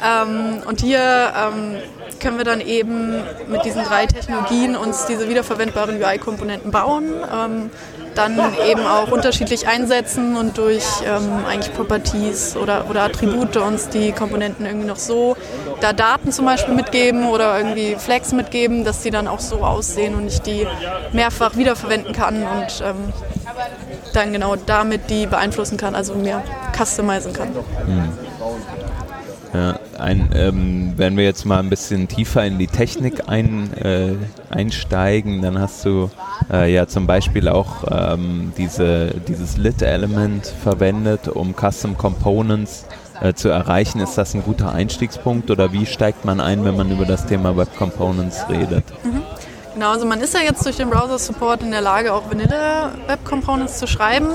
ähm, 0.07 0.63
und 0.69 0.81
hier 0.81 1.01
ähm, 1.01 1.79
können 2.21 2.39
wir 2.39 2.45
dann 2.45 2.61
eben 2.61 3.23
mit 3.49 3.65
diesen 3.65 3.85
drei 3.85 4.07
Technologien 4.07 4.77
uns 4.77 5.07
diese 5.07 5.29
wiederverwendbaren 5.29 6.03
UI-Komponenten 6.03 6.71
bauen, 6.71 7.13
ähm, 7.33 7.71
dann 8.15 8.37
eben 8.69 8.85
auch 8.85 9.11
unterschiedlich 9.13 9.69
einsetzen 9.69 10.37
und 10.37 10.59
durch 10.59 10.85
ähm, 11.07 11.45
eigentlich 11.49 11.73
Properties 11.75 12.57
oder, 12.57 12.87
oder 12.91 13.03
Attribute 13.03 13.57
uns 13.59 13.89
die 13.89 14.13
Komponenten 14.13 14.67
irgendwie 14.67 14.89
noch 14.89 14.97
so 14.97 15.37
da 15.81 15.93
Daten 15.93 16.33
zum 16.33 16.45
Beispiel 16.45 16.75
mitgeben 16.75 17.27
oder 17.27 17.57
irgendwie 17.57 17.95
Flags 17.97 18.33
mitgeben, 18.33 18.85
dass 18.85 19.03
die 19.03 19.11
dann 19.11 19.29
auch 19.29 19.41
so 19.41 19.57
aussehen 19.59 20.15
und 20.15 20.27
ich 20.27 20.41
die 20.41 20.67
mehrfach 21.13 21.57
wiederverwenden 21.57 22.13
kann 22.13 22.43
und 22.43 22.83
ähm, 22.83 23.13
dann 24.13 24.33
genau 24.33 24.57
damit 24.57 25.11
die 25.11 25.27
beeinflussen 25.27 25.77
kann, 25.77 25.95
also 25.95 26.15
mehr 26.15 26.43
customizen 26.77 27.33
kann. 27.33 27.49
Hm. 27.87 28.28
Ja, 29.55 29.79
ein, 29.99 30.31
ähm, 30.35 30.93
wenn 30.97 31.17
wir 31.17 31.25
jetzt 31.25 31.47
mal 31.47 31.59
ein 31.59 31.71
bisschen 31.71 32.07
tiefer 32.07 32.45
in 32.45 32.59
die 32.59 32.67
Technik 32.67 33.29
ein, 33.29 33.73
äh, 33.79 34.15
einsteigen, 34.51 35.41
dann 35.41 35.59
hast 35.59 35.85
du 35.87 36.11
äh, 36.53 36.73
ja 36.73 36.87
zum 36.87 37.07
Beispiel 37.07 37.49
auch 37.49 37.85
ähm, 37.91 38.53
diese, 38.59 39.15
dieses 39.27 39.57
Lit-Element 39.57 40.47
verwendet, 40.47 41.29
um 41.29 41.55
Custom 41.55 41.97
Components 41.97 42.85
äh, 43.21 43.33
zu 43.33 43.49
erreichen. 43.49 44.01
Ist 44.01 44.19
das 44.19 44.35
ein 44.35 44.43
guter 44.43 44.73
Einstiegspunkt 44.73 45.51
oder 45.51 45.73
wie 45.73 45.87
steigt 45.87 46.25
man 46.27 46.41
ein, 46.41 46.65
wenn 46.65 46.77
man 46.77 46.91
über 46.91 47.07
das 47.07 47.25
Thema 47.25 47.57
Web 47.57 47.75
Components 47.77 48.45
redet? 48.51 48.85
Mhm. 49.03 49.23
Genau, 49.75 49.93
also 49.93 50.07
man 50.07 50.21
ist 50.21 50.35
ja 50.35 50.41
jetzt 50.41 50.67
durch 50.67 50.77
den 50.77 50.91
Browser-Support 50.91 51.63
in 51.63 51.71
der 51.71 51.81
Lage, 51.81 52.13
auch 52.13 52.29
Vanilla 52.29 52.93
Web 53.07 53.25
Components 53.25 53.79
zu 53.79 53.87
schreiben. 53.87 54.31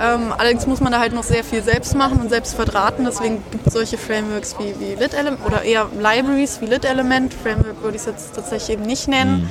Ähm, 0.00 0.32
allerdings 0.36 0.66
muss 0.66 0.80
man 0.80 0.92
da 0.92 0.98
halt 0.98 1.12
noch 1.12 1.24
sehr 1.24 1.44
viel 1.44 1.62
selbst 1.62 1.94
machen 1.94 2.20
und 2.20 2.30
selbst 2.30 2.54
verdrahten. 2.54 3.04
Deswegen 3.04 3.42
gibt 3.50 3.66
es 3.66 3.74
solche 3.74 3.98
Frameworks 3.98 4.56
wie, 4.58 4.74
wie 4.80 4.94
Lit 4.94 5.12
Element 5.12 5.44
oder 5.44 5.62
eher 5.62 5.88
Libraries 5.98 6.60
wie 6.62 6.66
Lit 6.66 6.86
Element. 6.86 7.34
Framework 7.34 7.82
würde 7.82 7.96
ich 7.96 8.02
es 8.02 8.06
jetzt 8.06 8.34
tatsächlich 8.34 8.78
eben 8.78 8.86
nicht 8.86 9.08
nennen. 9.08 9.42
Mhm. 9.42 9.50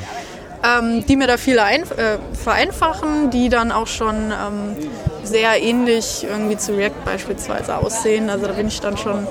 Ähm, 0.63 1.05
die 1.05 1.15
mir 1.15 1.27
da 1.27 1.37
viel 1.37 1.59
ein, 1.59 1.83
äh, 1.83 2.17
vereinfachen, 2.33 3.29
die 3.29 3.49
dann 3.49 3.71
auch 3.71 3.87
schon 3.87 4.15
ähm, 4.15 4.75
sehr 5.23 5.61
ähnlich 5.61 6.25
irgendwie 6.29 6.57
zu 6.57 6.75
React 6.75 7.05
beispielsweise 7.05 7.77
aussehen. 7.77 8.29
Also 8.29 8.47
da 8.47 8.53
bin 8.53 8.67
ich 8.67 8.81
dann 8.81 8.97
schon 8.97 9.27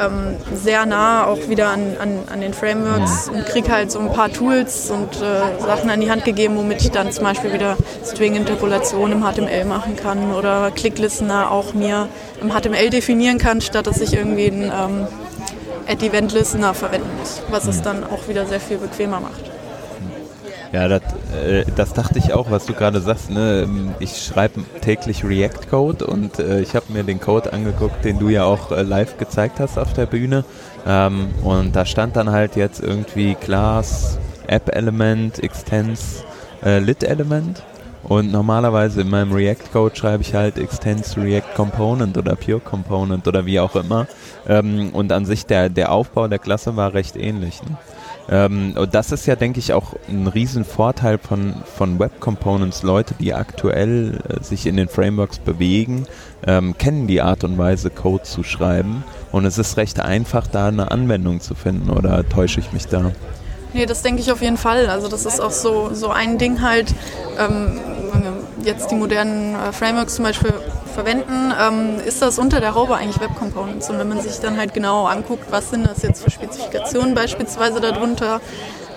ähm, 0.00 0.36
sehr 0.54 0.86
nah 0.86 1.26
auch 1.26 1.48
wieder 1.48 1.68
an, 1.68 1.96
an, 2.00 2.18
an 2.32 2.40
den 2.40 2.54
Frameworks 2.54 3.28
und 3.28 3.44
kriege 3.46 3.70
halt 3.70 3.90
so 3.90 3.98
ein 3.98 4.12
paar 4.12 4.32
Tools 4.32 4.90
und 4.90 5.16
äh, 5.16 5.60
Sachen 5.60 5.90
an 5.90 6.00
die 6.00 6.10
Hand 6.10 6.24
gegeben, 6.24 6.56
womit 6.56 6.82
ich 6.82 6.90
dann 6.90 7.12
zum 7.12 7.24
Beispiel 7.24 7.52
wieder 7.52 7.76
String-Interpolation 8.04 9.12
im 9.12 9.22
HTML 9.22 9.64
machen 9.64 9.96
kann 9.96 10.32
oder 10.32 10.70
Click-Listener 10.70 11.50
auch 11.50 11.74
mir 11.74 12.08
im 12.40 12.50
HTML 12.50 12.90
definieren 12.90 13.38
kann, 13.38 13.60
statt 13.60 13.86
dass 13.86 14.00
ich 14.00 14.14
irgendwie 14.14 14.46
einen 14.46 14.64
ähm, 14.64 15.06
Add-Event-Listener 15.88 16.74
verwenden 16.74 17.10
muss, 17.18 17.42
was 17.50 17.66
es 17.66 17.82
dann 17.82 18.04
auch 18.04 18.28
wieder 18.28 18.46
sehr 18.46 18.60
viel 18.60 18.78
bequemer 18.78 19.20
macht. 19.20 19.59
Ja, 20.72 20.86
das, 20.86 21.02
äh, 21.34 21.64
das 21.74 21.94
dachte 21.94 22.18
ich 22.20 22.32
auch, 22.32 22.50
was 22.50 22.66
du 22.66 22.74
gerade 22.74 23.00
sagst. 23.00 23.30
Ne? 23.30 23.68
Ich 23.98 24.24
schreibe 24.24 24.62
täglich 24.80 25.24
React-Code 25.24 26.06
und 26.06 26.38
äh, 26.38 26.60
ich 26.60 26.76
habe 26.76 26.92
mir 26.92 27.02
den 27.02 27.20
Code 27.20 27.52
angeguckt, 27.52 28.04
den 28.04 28.20
du 28.20 28.28
ja 28.28 28.44
auch 28.44 28.70
äh, 28.70 28.82
live 28.82 29.18
gezeigt 29.18 29.58
hast 29.58 29.78
auf 29.78 29.92
der 29.94 30.06
Bühne. 30.06 30.44
Ähm, 30.86 31.30
und 31.42 31.74
da 31.74 31.84
stand 31.84 32.14
dann 32.14 32.30
halt 32.30 32.54
jetzt 32.54 32.80
irgendwie 32.80 33.34
Class, 33.34 34.18
App-Element, 34.46 35.42
Extends, 35.42 36.24
äh, 36.64 36.78
Lit-Element. 36.78 37.64
Und 38.04 38.30
normalerweise 38.30 39.02
in 39.02 39.10
meinem 39.10 39.32
React-Code 39.32 39.94
schreibe 39.96 40.22
ich 40.22 40.34
halt 40.34 40.56
Extends 40.56 41.16
React 41.16 41.54
Component 41.54 42.16
oder 42.16 42.36
Pure 42.36 42.60
Component 42.60 43.26
oder 43.26 43.44
wie 43.44 43.58
auch 43.58 43.74
immer. 43.74 44.06
Ähm, 44.48 44.90
und 44.92 45.10
an 45.10 45.26
sich 45.26 45.46
der, 45.46 45.68
der 45.68 45.90
Aufbau 45.90 46.28
der 46.28 46.38
Klasse 46.38 46.76
war 46.76 46.94
recht 46.94 47.16
ähnlich. 47.16 47.60
Ne? 47.62 47.76
Ähm, 48.30 48.74
und 48.76 48.94
das 48.94 49.10
ist 49.10 49.26
ja, 49.26 49.34
denke 49.34 49.58
ich, 49.58 49.72
auch 49.72 49.94
ein 50.08 50.28
Riesenvorteil 50.28 51.18
von, 51.18 51.54
von 51.76 51.98
Web 51.98 52.20
Components. 52.20 52.84
Leute, 52.84 53.14
die 53.18 53.34
aktuell 53.34 54.20
äh, 54.28 54.42
sich 54.42 54.66
in 54.66 54.76
den 54.76 54.88
Frameworks 54.88 55.40
bewegen, 55.40 56.06
ähm, 56.46 56.78
kennen 56.78 57.08
die 57.08 57.20
Art 57.20 57.42
und 57.42 57.58
Weise, 57.58 57.90
Code 57.90 58.22
zu 58.22 58.44
schreiben. 58.44 59.02
Und 59.32 59.44
es 59.44 59.58
ist 59.58 59.76
recht 59.76 59.98
einfach, 59.98 60.46
da 60.46 60.68
eine 60.68 60.92
Anwendung 60.92 61.40
zu 61.40 61.56
finden. 61.56 61.90
Oder 61.90 62.28
täusche 62.28 62.60
ich 62.60 62.72
mich 62.72 62.86
da? 62.86 63.10
Nee, 63.72 63.86
das 63.86 64.02
denke 64.02 64.20
ich 64.20 64.30
auf 64.30 64.42
jeden 64.42 64.56
Fall. 64.56 64.86
Also 64.86 65.08
das 65.08 65.26
ist 65.26 65.40
auch 65.40 65.52
so, 65.52 65.90
so 65.92 66.10
ein 66.10 66.38
Ding 66.38 66.62
halt, 66.62 66.94
ähm, 67.38 67.80
jetzt 68.64 68.90
die 68.90 68.94
modernen 68.94 69.54
äh, 69.54 69.72
Frameworks 69.72 70.16
zum 70.16 70.24
Beispiel 70.24 70.52
verwenden, 71.00 71.52
ähm, 71.58 71.98
ist 72.06 72.20
das 72.20 72.38
unter 72.38 72.60
der 72.60 72.74
Haube 72.74 72.96
eigentlich 72.96 73.20
Web 73.20 73.34
Components. 73.38 73.88
Und 73.88 73.98
wenn 73.98 74.08
man 74.08 74.20
sich 74.20 74.38
dann 74.40 74.58
halt 74.58 74.74
genau 74.74 75.06
anguckt, 75.06 75.50
was 75.50 75.70
sind 75.70 75.86
das 75.86 76.02
jetzt 76.02 76.22
für 76.22 76.30
Spezifikationen 76.30 77.14
beispielsweise 77.14 77.80
darunter, 77.80 78.40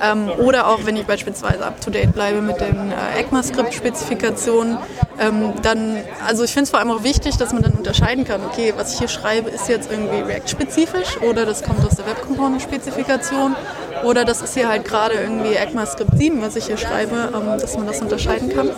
ähm, 0.01 0.29
oder 0.37 0.67
auch 0.67 0.79
wenn 0.85 0.97
ich 0.97 1.05
beispielsweise 1.05 1.65
up-to-date 1.65 2.11
bleibe 2.13 2.41
mit 2.41 2.59
den 2.59 2.91
äh, 2.91 3.21
ECMAScript-Spezifikationen, 3.21 4.77
ähm, 5.17 5.53
dann, 5.61 5.97
also 6.27 6.43
ich 6.43 6.51
finde 6.51 6.63
es 6.63 6.69
vor 6.71 6.79
allem 6.79 6.91
auch 6.91 7.03
wichtig, 7.03 7.37
dass 7.37 7.53
man 7.53 7.61
dann 7.63 7.73
unterscheiden 7.73 8.25
kann, 8.25 8.41
okay, 8.45 8.73
was 8.75 8.93
ich 8.93 8.99
hier 8.99 9.07
schreibe, 9.07 9.49
ist 9.49 9.69
jetzt 9.69 9.89
irgendwie 9.89 10.19
React-spezifisch 10.21 11.21
oder 11.21 11.45
das 11.45 11.63
kommt 11.63 11.85
aus 11.85 11.95
der 11.95 12.05
Web-Component-Spezifikation 12.07 13.55
oder 14.03 14.25
das 14.25 14.41
ist 14.41 14.55
hier 14.55 14.67
halt 14.67 14.83
gerade 14.83 15.13
irgendwie 15.13 15.53
ECMAScript 15.53 16.17
7, 16.17 16.41
was 16.41 16.57
ich 16.57 16.65
hier 16.65 16.77
schreibe, 16.77 17.29
ähm, 17.33 17.59
dass 17.59 17.77
man 17.77 17.87
das 17.87 18.01
unterscheiden 18.01 18.49
kann. 18.49 18.71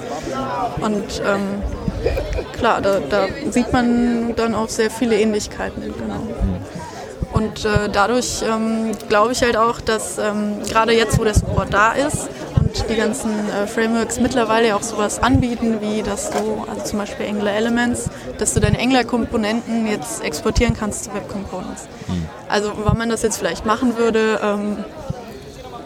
Und 0.82 1.22
ähm, 1.26 1.64
klar, 2.58 2.82
da, 2.82 3.00
da, 3.00 3.28
sieht 3.50 3.72
man 3.72 4.36
dann 4.36 4.56
auch 4.56 4.70
sehr 4.70 4.90
viele 4.90 5.20
Ähnlichkeiten. 5.20 5.82
Genau. 5.82 6.22
Und 7.34 7.66
äh, 7.66 7.90
dadurch 7.92 8.44
ähm, 8.50 8.92
glaube 9.10 9.34
ich 9.34 9.42
halt 9.42 9.58
auch, 9.58 9.82
dass 9.82 10.18
ähm, 10.18 10.64
gerade 10.70 10.94
jetzt, 10.94 11.20
wo 11.20 11.24
der 11.26 11.34
Support 11.34 11.74
da 11.74 11.92
ist 11.92 12.30
und 12.56 12.90
die 12.90 12.96
ganzen 12.96 13.32
äh, 13.50 13.68
Frameworks 13.68 14.22
mittlerweile 14.22 14.74
auch 14.76 14.82
sowas 14.82 15.22
anbieten, 15.22 15.82
wie 15.82 16.02
dass 16.02 16.30
du, 16.30 16.66
also 16.70 16.84
zum 16.86 17.00
Beispiel 17.00 17.26
Angular 17.26 17.54
Elements, 17.54 18.10
dass 18.38 18.54
du 18.54 18.62
deine 18.62 18.80
Angular-Komponenten 18.80 19.86
jetzt 19.86 20.24
exportieren 20.24 20.76
kannst 20.80 21.06
zu 21.06 21.14
Web 21.14 21.28
Components. 21.28 21.88
Mhm. 22.08 22.26
Also, 22.48 22.72
wann 22.84 22.98
man 22.98 23.10
das 23.10 23.22
jetzt 23.22 23.38
vielleicht 23.38 23.66
machen 23.66 23.98
würde, 23.98 24.40
ähm, 24.42 24.78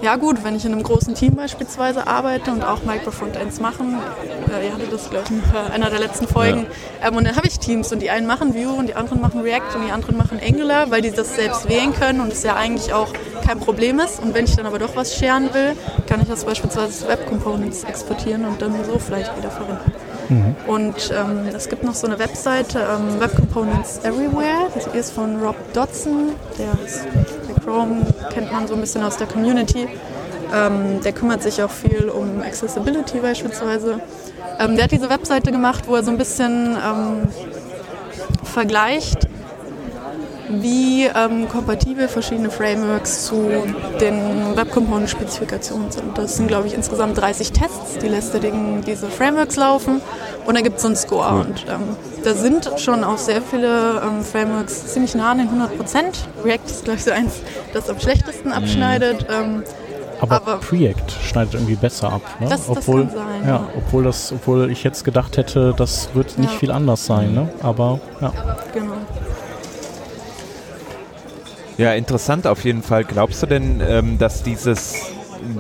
ja 0.02 0.16
gut, 0.16 0.44
wenn 0.44 0.56
ich 0.56 0.66
in 0.66 0.74
einem 0.74 0.84
großen 0.84 1.14
Team 1.16 1.36
beispielsweise 1.36 2.08
arbeite 2.08 2.52
und 2.52 2.64
auch 2.64 2.84
Microfrontends 2.84 3.60
machen, 3.60 3.98
äh, 4.50 4.68
ihr 4.68 4.74
hattet 4.74 4.92
das 4.92 5.10
glaube 5.10 5.26
ich 5.26 5.32
in 5.32 5.72
einer 5.74 5.90
der 5.90 6.00
letzten 6.00 6.28
Folgen, 6.28 6.68
ja. 7.02 7.08
ähm, 7.08 7.18
und 7.18 7.26
dann 7.26 7.36
habe 7.36 7.48
ich 7.48 7.60
Teams 7.60 7.92
und 7.92 8.02
die 8.02 8.10
einen 8.10 8.28
machen 8.28 8.54
Vue 8.54 8.74
und 8.74 8.88
die 8.88 8.96
anderen 8.96 9.22
machen 9.22 9.42
React 9.42 9.76
und 9.76 9.86
die 9.86 9.92
anderen 9.92 10.18
machen 10.18 10.40
Angular, 10.46 10.92
weil 10.92 11.02
die 11.02 11.12
das 11.12 11.36
selbst 11.36 11.70
wählen 11.70 11.94
können 11.94 12.22
und 12.22 12.32
es 12.32 12.44
ja 12.44 12.56
eigentlich 12.56 12.94
auch 12.94 13.12
kein 13.46 13.60
Problem 13.60 14.00
ist. 14.00 14.22
Und 14.22 14.34
wenn 14.34 14.46
ich 14.46 14.56
dann 14.56 14.66
aber 14.66 14.80
doch 14.80 14.96
was 14.96 15.16
scheren 15.16 15.54
will, 15.54 15.76
kann 16.08 16.22
ich 16.22 16.28
das 16.28 16.46
beispielsweise 16.46 16.92
zu 16.92 17.08
Web 17.08 17.28
Components 17.28 17.84
exportieren 17.84 18.46
und 18.46 18.62
dann 18.62 18.74
so 18.86 19.00
vielleicht 19.00 19.36
wieder 19.38 19.52
verwenden. 19.52 19.92
Mhm. 20.30 20.56
Und 20.68 21.12
ähm, 21.12 21.48
es 21.54 21.70
gibt 21.70 21.84
noch 21.84 21.96
so 21.96 22.08
eine 22.08 22.20
Webseite, 22.20 22.80
ähm, 22.80 23.20
Web 23.20 23.36
Components 23.36 24.00
Everywhere, 24.04 24.70
die 24.94 24.98
ist 24.98 25.12
von 25.12 25.42
Rob 25.42 25.56
Dodson, 25.74 26.34
der 26.58 26.72
ist 26.86 27.08
Chrome 27.60 28.06
kennt 28.34 28.52
man 28.52 28.68
so 28.68 28.76
ein 28.76 28.82
bisschen 28.82 29.04
aus 29.04 29.18
der 29.18 29.28
Community. 29.28 29.88
Ähm, 30.54 31.02
der 31.04 31.12
kümmert 31.12 31.44
sich 31.44 31.62
auch 31.62 31.70
viel 31.70 32.10
um 32.10 32.42
Accessibility 32.42 33.20
beispielsweise. 33.20 34.02
Ähm, 34.60 34.76
der 34.76 34.86
hat 34.86 34.92
diese 34.92 35.10
Webseite 35.10 35.52
gemacht, 35.52 35.84
wo 35.88 35.96
er 35.96 36.04
so 36.04 36.12
ein 36.12 36.18
bisschen 36.18 36.76
ähm, 36.76 37.28
vergleicht, 38.44 39.29
wie 40.50 41.06
ähm, 41.06 41.48
kompatibel 41.48 42.08
verschiedene 42.08 42.50
Frameworks 42.50 43.26
zu 43.26 43.50
den 44.02 44.56
Web 44.56 44.72
Component 44.72 45.10
Spezifikationen 45.10 45.92
sind. 45.92 46.18
Das 46.18 46.38
sind, 46.38 46.48
glaube 46.48 46.68
ich, 46.68 46.74
insgesamt 46.74 47.18
30 47.18 47.52
Tests, 47.52 47.98
die 48.02 48.08
lässt 48.08 48.34
er 48.34 48.42
diese 48.86 49.08
Frameworks 49.10 49.56
laufen 49.56 50.02
und 50.46 50.56
dann 50.56 50.64
gibt 50.64 50.78
es 50.78 50.82
so 50.82 50.88
einen 50.88 50.98
Score. 50.98 51.42
Und 51.42 51.66
ähm, 51.70 51.96
da 52.24 52.34
sind 52.34 52.70
schon 52.78 53.04
auch 53.04 53.18
sehr 53.18 53.42
viele 53.42 54.02
ähm, 54.02 54.24
Frameworks 54.24 54.88
ziemlich 54.88 55.16
nah 55.16 55.32
an 55.32 55.38
den 55.38 55.48
100 55.48 55.78
Prozent. 55.78 56.28
React 56.44 56.66
ist, 56.66 56.84
glaube 56.84 56.98
ich, 56.98 57.06
so 57.06 57.12
eins, 57.12 57.42
das 57.74 57.90
am 57.90 58.00
schlechtesten 58.00 58.52
abschneidet. 58.52 59.28
Mhm. 59.30 59.64
Aber, 60.22 60.36
aber 60.36 60.58
Preact 60.58 61.12
schneidet 61.24 61.54
irgendwie 61.54 61.76
besser 61.76 62.12
ab. 62.12 62.22
Ne? 62.40 62.48
Das, 62.50 62.70
obwohl, 62.70 63.06
das 63.06 63.14
sein, 63.14 63.42
ja, 63.44 63.50
ja, 63.50 63.68
Obwohl, 63.78 64.04
das, 64.04 64.34
obwohl 64.34 64.70
ich 64.70 64.84
jetzt 64.84 65.06
gedacht 65.06 65.38
hätte, 65.38 65.74
das 65.78 66.10
wird 66.14 66.38
nicht 66.38 66.52
ja. 66.52 66.60
viel 66.60 66.72
anders 66.72 67.06
sein. 67.06 67.34
Ne? 67.34 67.50
Aber 67.62 68.02
ja. 68.20 68.34
Genau. 68.74 68.96
Ja, 71.80 71.94
interessant 71.94 72.46
auf 72.46 72.66
jeden 72.66 72.84
Fall. 72.84 73.06
Glaubst 73.06 73.42
du 73.42 73.46
denn, 73.46 73.82
ähm, 73.82 74.18
dass 74.18 74.44
dieses 74.44 74.96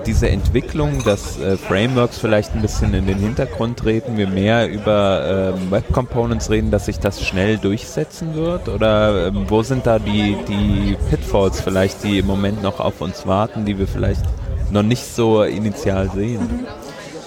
diese 0.05 0.29
Entwicklung, 0.29 1.01
dass 1.05 1.39
äh, 1.39 1.55
Frameworks 1.55 2.17
vielleicht 2.17 2.53
ein 2.53 2.61
bisschen 2.61 2.93
in 2.93 3.07
den 3.07 3.19
Hintergrund 3.19 3.79
treten, 3.79 4.17
wir 4.17 4.27
mehr 4.27 4.69
über 4.69 5.53
ähm, 5.55 5.71
Web 5.71 5.93
Components 5.93 6.49
reden, 6.49 6.71
dass 6.71 6.87
sich 6.87 6.99
das 6.99 7.23
schnell 7.23 7.57
durchsetzen 7.57 8.35
wird? 8.35 8.67
Oder 8.67 9.27
ähm, 9.27 9.45
wo 9.47 9.63
sind 9.63 9.87
da 9.87 9.97
die, 9.97 10.35
die 10.49 10.97
Pitfalls 11.09 11.61
vielleicht, 11.61 12.03
die 12.03 12.19
im 12.19 12.27
Moment 12.27 12.61
noch 12.61 12.81
auf 12.81 12.99
uns 12.99 13.25
warten, 13.25 13.63
die 13.63 13.79
wir 13.79 13.87
vielleicht 13.87 14.25
noch 14.71 14.83
nicht 14.83 15.05
so 15.05 15.43
initial 15.43 16.11
sehen? 16.13 16.41
Mhm. 16.41 16.67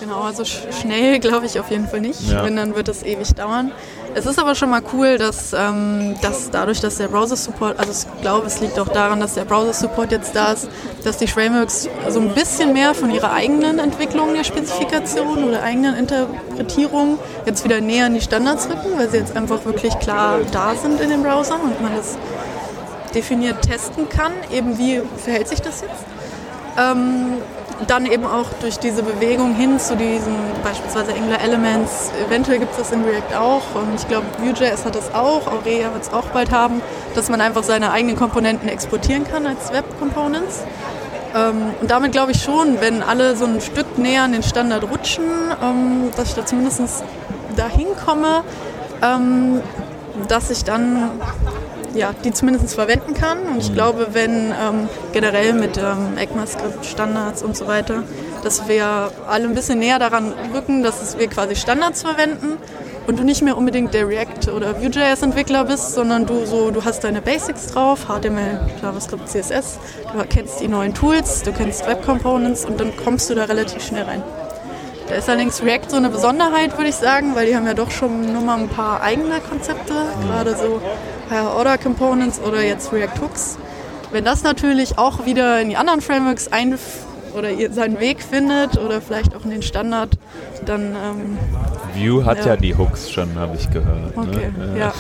Genau, 0.03 0.23
also 0.23 0.45
sch 0.45 0.59
schnell 0.81 1.21
glaube 1.21 1.47
ich 1.47 1.61
auf 1.61 1.71
jeden 1.71 1.87
Fall 1.87 2.01
nicht. 2.01 2.29
Ja. 2.29 2.45
Wenn, 2.45 2.57
dann 2.57 2.75
wird 2.75 2.89
es 2.89 3.05
ewig 3.05 3.35
dauern. 3.35 3.71
Es 4.15 4.27
ist 4.27 4.39
aber 4.39 4.55
schon 4.55 4.69
mal 4.69 4.83
cool, 4.93 5.17
dass, 5.17 5.55
ähm, 5.55 6.17
dass 6.21 6.51
dadurch, 6.51 6.81
dass 6.81 6.97
der 6.97 7.09
Browser-Support, 7.09 7.79
also 7.79 7.93
ich 7.93 8.23
glaube, 8.23 8.47
es 8.47 8.61
liegt 8.61 8.79
auch 8.79 8.89
daran, 8.89 9.21
dass 9.21 9.35
der 9.35 9.47
Browser-Support 9.47 10.13
jetzt 10.13 10.37
da 10.37 10.53
ist, 10.53 10.69
dass 11.03 11.17
die 11.17 11.27
Frameworks 11.27 11.89
so 12.09 12.21
ein 12.21 12.35
bisschen 12.35 12.75
mehr 12.75 12.95
von 12.95 13.11
ihrer 13.11 13.33
eigenen 13.33 13.79
Entwicklung 13.79 14.35
der 14.35 14.45
Spezifikation 14.45 15.45
oder 15.45 15.63
eigenen 15.63 15.97
Interpretierung 15.97 17.19
jetzt 17.47 17.65
wieder 17.65 17.81
näher 17.81 18.07
an 18.07 18.15
die 18.15 18.21
Standards 18.21 18.69
rücken, 18.69 18.99
weil 18.99 19.09
sie 19.09 19.17
jetzt 19.17 19.35
einfach 19.35 19.65
wirklich 19.65 19.99
klar 19.99 20.41
da 20.53 20.75
sind 20.75 21.01
in 21.01 21.09
den 21.09 21.23
Browsern 21.23 21.61
und 21.63 21.81
man 21.81 21.97
das 21.97 22.19
definiert 23.15 23.63
testen 23.63 24.09
kann, 24.11 24.33
eben 24.53 24.79
wie 24.79 25.01
verhält 25.17 25.49
sich 25.49 25.61
das 25.61 25.81
jetzt. 25.81 26.05
Ähm, 26.79 27.39
dann 27.87 28.07
eben 28.07 28.25
auch 28.25 28.47
durch 28.61 28.79
diese 28.79 29.03
Bewegung 29.03 29.55
hin 29.55 29.79
zu 29.79 29.97
diesen 29.97 30.35
beispielsweise 30.63 31.13
Angular 31.13 31.41
Elements, 31.41 32.13
eventuell 32.27 32.59
gibt 32.59 32.73
es 32.73 32.79
das 32.79 32.93
in 32.93 33.05
React 33.05 33.39
auch 33.39 33.63
und 33.75 33.95
ich 33.95 34.07
glaube 34.09 34.27
Vue.js 34.39 34.85
hat 34.85 34.95
das 34.95 35.15
auch, 35.15 35.47
Aurea 35.47 35.93
wird 35.93 36.03
es 36.03 36.13
auch 36.13 36.27
bald 36.27 36.51
haben, 36.51 36.81
dass 37.15 37.29
man 37.29 37.41
einfach 37.41 37.63
seine 37.63 37.91
eigenen 37.91 38.17
Komponenten 38.17 38.69
exportieren 38.69 39.25
kann 39.25 39.47
als 39.47 39.73
Web 39.73 39.85
Components. 39.99 40.63
Ähm, 41.35 41.75
und 41.81 41.91
damit 41.91 42.13
glaube 42.13 42.33
ich 42.33 42.43
schon, 42.43 42.81
wenn 42.81 43.03
alle 43.03 43.37
so 43.37 43.47
ein 43.47 43.61
Stück 43.61 43.99
näher 43.99 44.23
an 44.23 44.33
den 44.33 44.43
Standard 44.43 44.85
rutschen, 44.91 45.25
ähm, 45.63 46.11
dass 46.17 46.29
ich 46.29 46.35
da 46.35 46.47
zumindest 46.47 47.05
dahin 47.57 47.89
komme, 48.05 48.43
ähm, 49.03 49.61
dass 50.29 50.51
ich 50.51 50.65
dann 50.65 51.11
ja, 51.95 52.13
die 52.25 52.33
zumindest 52.33 52.75
verwenden 52.75 53.15
kann. 53.15 53.39
Und 53.43 53.59
ich 53.59 53.71
mhm. 53.71 53.75
glaube, 53.75 54.09
wenn 54.13 54.51
ähm, 54.51 54.89
generell 55.13 55.53
mit 55.53 55.79
ähm, 55.79 56.17
ECMAScript-Standards 56.17 57.43
und 57.43 57.57
so 57.57 57.67
weiter, 57.67 58.05
dass 58.43 58.69
wir 58.69 59.11
alle 59.29 59.45
ein 59.45 59.55
bisschen 59.55 59.79
näher 59.79 59.99
daran 59.99 60.33
rücken, 60.55 60.83
dass 60.83 61.19
wir 61.19 61.29
quasi 61.29 61.57
Standards 61.57 62.03
verwenden 62.03 62.59
und 63.07 63.19
du 63.19 63.25
nicht 63.25 63.43
mehr 63.43 63.57
unbedingt 63.57 63.95
der 63.95 64.09
React- 64.09 64.53
oder 64.53 64.81
Vue.js-Entwickler 64.81 65.65
bist, 65.65 65.93
sondern 65.93 66.27
du 66.27 66.47
so, 66.47 66.71
du 66.71 66.85
hast 66.85 67.05
deine 67.05 67.21
Basics 67.21 67.69
drauf, 67.69 68.07
HTML, 68.07 68.61
JavaScript, 68.81 69.29
CSS, 69.29 69.79
du 70.13 70.25
kennst 70.29 70.61
die 70.61 70.69
neuen 70.69 70.95
Tools, 70.95 71.43
du 71.43 71.53
kennst 71.53 71.87
Web 71.87 72.05
Components 72.05 72.65
und 72.65 72.81
dann 72.81 72.97
kommst 72.97 73.29
du 73.31 73.35
da 73.35 73.45
relativ 73.45 73.85
schnell 73.85 74.05
rein. 74.05 74.23
Da 75.09 75.17
ist 75.17 75.29
allerdings 75.29 75.63
React 75.63 75.91
so 75.91 75.97
eine 75.97 76.11
Besonderheit, 76.11 76.79
würde 76.79 76.89
ich 76.89 76.95
sagen, 76.95 77.35
weil 77.35 77.47
die 77.47 77.57
haben 77.57 77.67
ja 77.67 77.75
doch 77.75 77.91
schon 77.91 78.33
nur 78.33 78.43
mal 78.43 78.59
ein 78.59 78.69
paar 78.69 79.03
eigene 79.03 79.41
Konzepte, 79.41 79.95
gerade 80.27 80.57
so 80.57 80.81
Higher 81.33 81.55
Order 81.57 81.79
Components 81.79 82.39
oder 82.41 82.63
jetzt 82.63 82.93
React 82.93 83.23
Hooks. 83.23 83.57
Wenn 84.11 84.25
das 84.25 84.43
natürlich 84.43 84.99
auch 84.99 85.25
wieder 85.25 85.61
in 85.61 85.71
die 85.71 85.77
anderen 85.77 86.03
Frameworks 86.03 86.49
ein 86.49 86.79
oder 87.35 87.49
seinen 87.73 87.99
Weg 87.99 88.23
findet 88.23 88.77
oder 88.77 89.01
vielleicht 89.01 89.35
auch 89.35 89.45
in 89.45 89.51
den 89.51 89.63
Standard, 89.63 90.19
dann. 90.67 90.95
Ähm, 90.95 91.39
Vue 91.95 92.25
hat 92.27 92.39
ja. 92.39 92.49
ja 92.49 92.57
die 92.57 92.77
Hooks 92.77 93.11
schon, 93.11 93.35
habe 93.37 93.57
ich 93.57 93.71
gehört. 93.71 94.15
Ne? 94.17 94.23
Okay, 94.23 94.53
ne? 94.59 94.79
ja. 94.79 94.93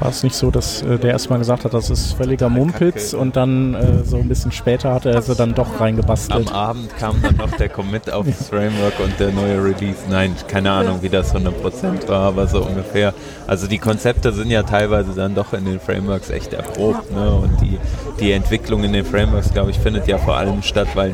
War 0.00 0.10
es 0.10 0.22
nicht 0.22 0.36
so, 0.36 0.52
dass 0.52 0.82
äh, 0.82 0.96
der 0.96 1.10
erstmal 1.10 1.40
gesagt 1.40 1.64
hat, 1.64 1.74
das 1.74 1.90
ist 1.90 2.12
völliger 2.12 2.48
Mumpitz 2.48 3.14
und 3.14 3.34
dann 3.34 3.74
äh, 3.74 4.04
so 4.04 4.16
ein 4.16 4.28
bisschen 4.28 4.52
später 4.52 4.94
hat 4.94 5.06
er 5.06 5.20
sie 5.20 5.34
dann 5.34 5.54
doch 5.54 5.80
reingebastelt? 5.80 6.48
Am 6.50 6.54
Abend 6.54 6.96
kam 6.98 7.20
dann 7.20 7.36
noch 7.36 7.50
der 7.56 7.68
Commit 7.68 8.08
auf 8.12 8.24
das 8.24 8.48
Framework 8.48 9.00
und 9.00 9.18
der 9.18 9.32
neue 9.32 9.62
Release. 9.62 9.98
Nein, 10.08 10.36
keine 10.46 10.70
Ahnung, 10.70 11.02
wie 11.02 11.08
das 11.08 11.34
100% 11.34 12.06
war, 12.06 12.28
aber 12.28 12.46
so 12.46 12.62
ungefähr. 12.62 13.12
Also 13.48 13.66
die 13.66 13.78
Konzepte 13.78 14.32
sind 14.32 14.50
ja 14.50 14.62
teilweise 14.62 15.14
dann 15.14 15.34
doch 15.34 15.52
in 15.52 15.64
den 15.64 15.80
Frameworks 15.80 16.30
echt 16.30 16.52
erprobt. 16.52 17.10
Ne? 17.10 17.30
Und 17.30 17.60
die, 17.60 17.78
die 18.20 18.30
Entwicklung 18.30 18.84
in 18.84 18.92
den 18.92 19.04
Frameworks, 19.04 19.52
glaube 19.52 19.72
ich, 19.72 19.80
findet 19.80 20.06
ja 20.06 20.18
vor 20.18 20.36
allem 20.36 20.62
statt, 20.62 20.88
weil 20.94 21.12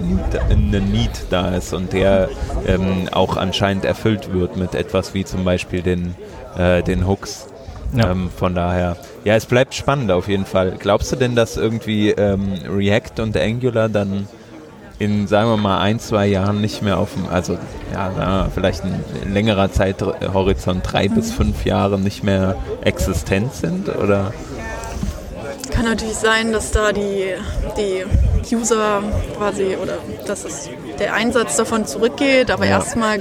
eine 0.51 0.81
Need 0.81 1.27
da 1.31 1.55
ist 1.55 1.73
und 1.73 1.95
der 1.95 2.29
ähm, 2.67 3.09
auch 3.13 3.39
anscheinend 3.39 3.87
erfüllt 3.87 4.33
wird 4.35 4.59
mit 4.59 4.75
etwas 4.75 5.15
wie 5.15 5.25
zum 5.25 5.43
Beispiel 5.45 5.81
den, 5.81 6.15
äh, 6.59 6.83
den 6.83 7.07
Hooks. 7.09 7.47
Ja. 7.93 8.11
Ähm, 8.11 8.31
von 8.37 8.55
daher, 8.55 8.97
ja, 9.25 9.35
es 9.35 9.47
bleibt 9.47 9.75
spannend 9.75 10.11
auf 10.11 10.29
jeden 10.29 10.47
Fall. 10.47 10.77
Glaubst 10.79 11.13
du 11.13 11.17
denn, 11.17 11.37
dass 11.37 11.57
irgendwie 11.57 12.11
ähm, 12.11 12.55
React 12.69 13.21
und 13.21 13.37
Angular 13.37 13.89
dann 13.89 14.29
in, 14.99 15.27
sagen 15.27 15.51
wir 15.51 15.57
mal, 15.57 15.81
ein, 15.81 15.99
zwei 15.99 16.27
Jahren 16.27 16.61
nicht 16.61 16.83
mehr 16.83 16.99
auf 16.99 17.15
dem, 17.15 17.29
also 17.29 17.59
ja, 17.93 18.17
wir, 18.17 18.51
vielleicht 18.55 18.85
ein 18.85 19.05
längerer 19.27 19.71
Zeithorizont, 19.71 20.83
drei 20.85 21.09
mhm. 21.09 21.15
bis 21.15 21.33
fünf 21.33 21.65
Jahre 21.65 21.99
nicht 21.99 22.23
mehr 22.23 22.57
existent 22.83 23.55
sind? 23.55 23.89
Oder? 23.89 24.33
Kann 25.71 25.85
natürlich 25.85 26.15
sein, 26.15 26.53
dass 26.53 26.71
da 26.71 26.93
die, 26.93 27.35
die 27.77 28.05
User 28.53 29.03
quasi 29.37 29.77
oder 29.81 29.99
dass 30.27 30.45
es 30.45 30.69
der 30.99 31.15
Einsatz 31.15 31.57
davon 31.57 31.87
zurückgeht, 31.87 32.51
aber 32.51 32.65
ja. 32.65 32.73
erstmal 32.73 33.19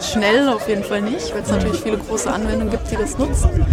schnell 0.00 0.48
auf 0.48 0.68
jeden 0.68 0.84
Fall 0.84 1.02
nicht, 1.02 1.32
weil 1.34 1.42
es 1.42 1.50
natürlich 1.50 1.80
viele 1.80 1.98
große 1.98 2.30
Anwendungen 2.30 2.70
gibt, 2.70 2.90
die 2.90 2.96
das 2.96 3.18
nutzen. 3.18 3.66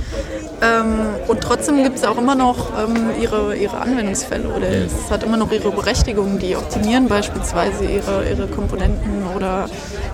Ähm, 0.62 1.00
und 1.28 1.42
trotzdem 1.42 1.84
gibt 1.84 1.98
es 1.98 2.04
auch 2.04 2.18
immer 2.18 2.36
noch 2.36 2.72
ähm, 2.78 3.12
ihre, 3.22 3.56
ihre 3.56 3.78
Anwendungsfälle 3.78 4.50
oder 4.50 4.68
es 4.68 5.10
hat 5.10 5.24
immer 5.24 5.38
noch 5.38 5.52
ihre 5.52 5.72
Berechtigung, 5.72 6.38
die 6.38 6.56
optimieren 6.56 7.08
beispielsweise 7.08 7.86
ihre, 7.86 8.30
ihre 8.30 8.48
Komponenten 8.48 9.24
oder 9.36 9.70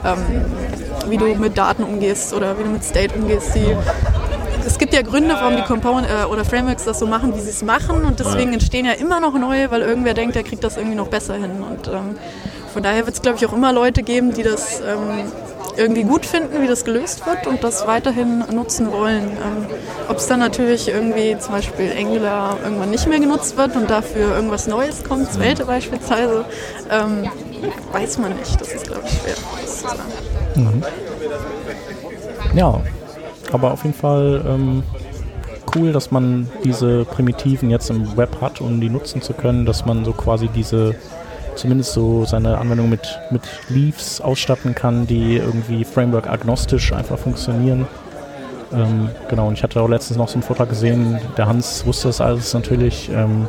ähm, 0.05 0.45
wie 1.09 1.17
du 1.17 1.25
mit 1.35 1.57
Daten 1.57 1.83
umgehst 1.83 2.33
oder 2.33 2.57
wie 2.59 2.63
du 2.63 2.69
mit 2.69 2.83
State 2.83 3.15
umgehst. 3.15 3.55
Die, 3.55 3.75
es 4.65 4.77
gibt 4.77 4.93
ja 4.93 5.01
Gründe, 5.01 5.35
warum 5.35 5.55
die 5.55 5.63
Component 5.63 6.07
äh, 6.07 6.25
oder 6.25 6.43
Frameworks 6.45 6.83
das 6.83 6.99
so 6.99 7.07
machen, 7.07 7.35
wie 7.35 7.41
sie 7.41 7.49
es 7.49 7.63
machen 7.63 8.03
und 8.03 8.19
deswegen 8.19 8.53
entstehen 8.53 8.85
ja 8.85 8.93
immer 8.93 9.19
noch 9.19 9.37
neue, 9.37 9.71
weil 9.71 9.81
irgendwer 9.81 10.13
denkt, 10.13 10.35
der 10.35 10.43
kriegt 10.43 10.63
das 10.63 10.77
irgendwie 10.77 10.95
noch 10.95 11.07
besser 11.07 11.35
hin. 11.35 11.63
Und 11.63 11.87
ähm, 11.87 12.17
von 12.73 12.83
daher 12.83 13.05
wird 13.05 13.15
es, 13.15 13.21
glaube 13.21 13.37
ich, 13.37 13.45
auch 13.45 13.53
immer 13.53 13.71
Leute 13.71 14.03
geben, 14.03 14.33
die 14.33 14.43
das 14.43 14.81
ähm, 14.81 15.31
irgendwie 15.77 16.03
gut 16.03 16.25
finden, 16.25 16.61
wie 16.61 16.67
das 16.67 16.85
gelöst 16.85 17.25
wird 17.25 17.47
und 17.47 17.63
das 17.63 17.85
weiterhin 17.87 18.43
nutzen 18.51 18.91
wollen. 18.91 19.23
Ähm, 19.23 19.65
Ob 20.07 20.17
es 20.17 20.27
dann 20.27 20.39
natürlich 20.39 20.87
irgendwie 20.87 21.37
zum 21.39 21.53
Beispiel 21.53 21.91
Angular 21.97 22.57
irgendwann 22.63 22.89
nicht 22.89 23.07
mehr 23.07 23.19
genutzt 23.19 23.57
wird 23.57 23.75
und 23.75 23.89
dafür 23.89 24.35
irgendwas 24.35 24.67
Neues 24.67 25.03
kommt, 25.03 25.31
Svelte 25.31 25.65
beispielsweise, 25.65 26.45
ähm, 26.89 27.29
weiß 27.91 28.17
man 28.19 28.35
nicht. 28.35 28.59
Das 28.59 28.73
ist, 28.73 28.87
glaube 28.87 29.03
ich, 29.05 29.13
schwer 29.13 29.35
das 29.61 29.77
zu 29.77 29.87
sagen. 29.87 29.99
Mhm. 30.55 30.83
Ja, 32.53 32.81
aber 33.53 33.71
auf 33.71 33.83
jeden 33.83 33.95
Fall 33.95 34.43
ähm, 34.47 34.83
cool, 35.75 35.91
dass 35.91 36.11
man 36.11 36.49
diese 36.63 37.05
Primitiven 37.05 37.69
jetzt 37.69 37.89
im 37.89 38.17
Web 38.17 38.41
hat, 38.41 38.61
um 38.61 38.79
die 38.79 38.89
nutzen 38.89 39.21
zu 39.21 39.33
können, 39.33 39.65
dass 39.65 39.85
man 39.85 40.05
so 40.05 40.13
quasi 40.13 40.47
diese 40.47 40.95
zumindest 41.55 41.93
so 41.93 42.25
seine 42.25 42.57
Anwendung 42.57 42.89
mit, 42.89 43.19
mit 43.31 43.41
Leaves 43.69 44.19
ausstatten 44.21 44.75
kann, 44.75 45.07
die 45.07 45.37
irgendwie 45.37 45.85
Framework-agnostisch 45.85 46.91
einfach 46.93 47.17
funktionieren. 47.17 47.87
Ähm, 48.73 49.09
genau, 49.29 49.47
und 49.47 49.53
ich 49.53 49.63
hatte 49.63 49.81
auch 49.81 49.87
letztens 49.87 50.17
noch 50.17 50.27
so 50.27 50.35
einen 50.35 50.43
Vortrag 50.43 50.69
gesehen, 50.69 51.17
der 51.37 51.47
Hans 51.47 51.85
wusste 51.85 52.09
das 52.09 52.19
alles 52.21 52.53
natürlich. 52.53 53.09
Ähm, 53.13 53.47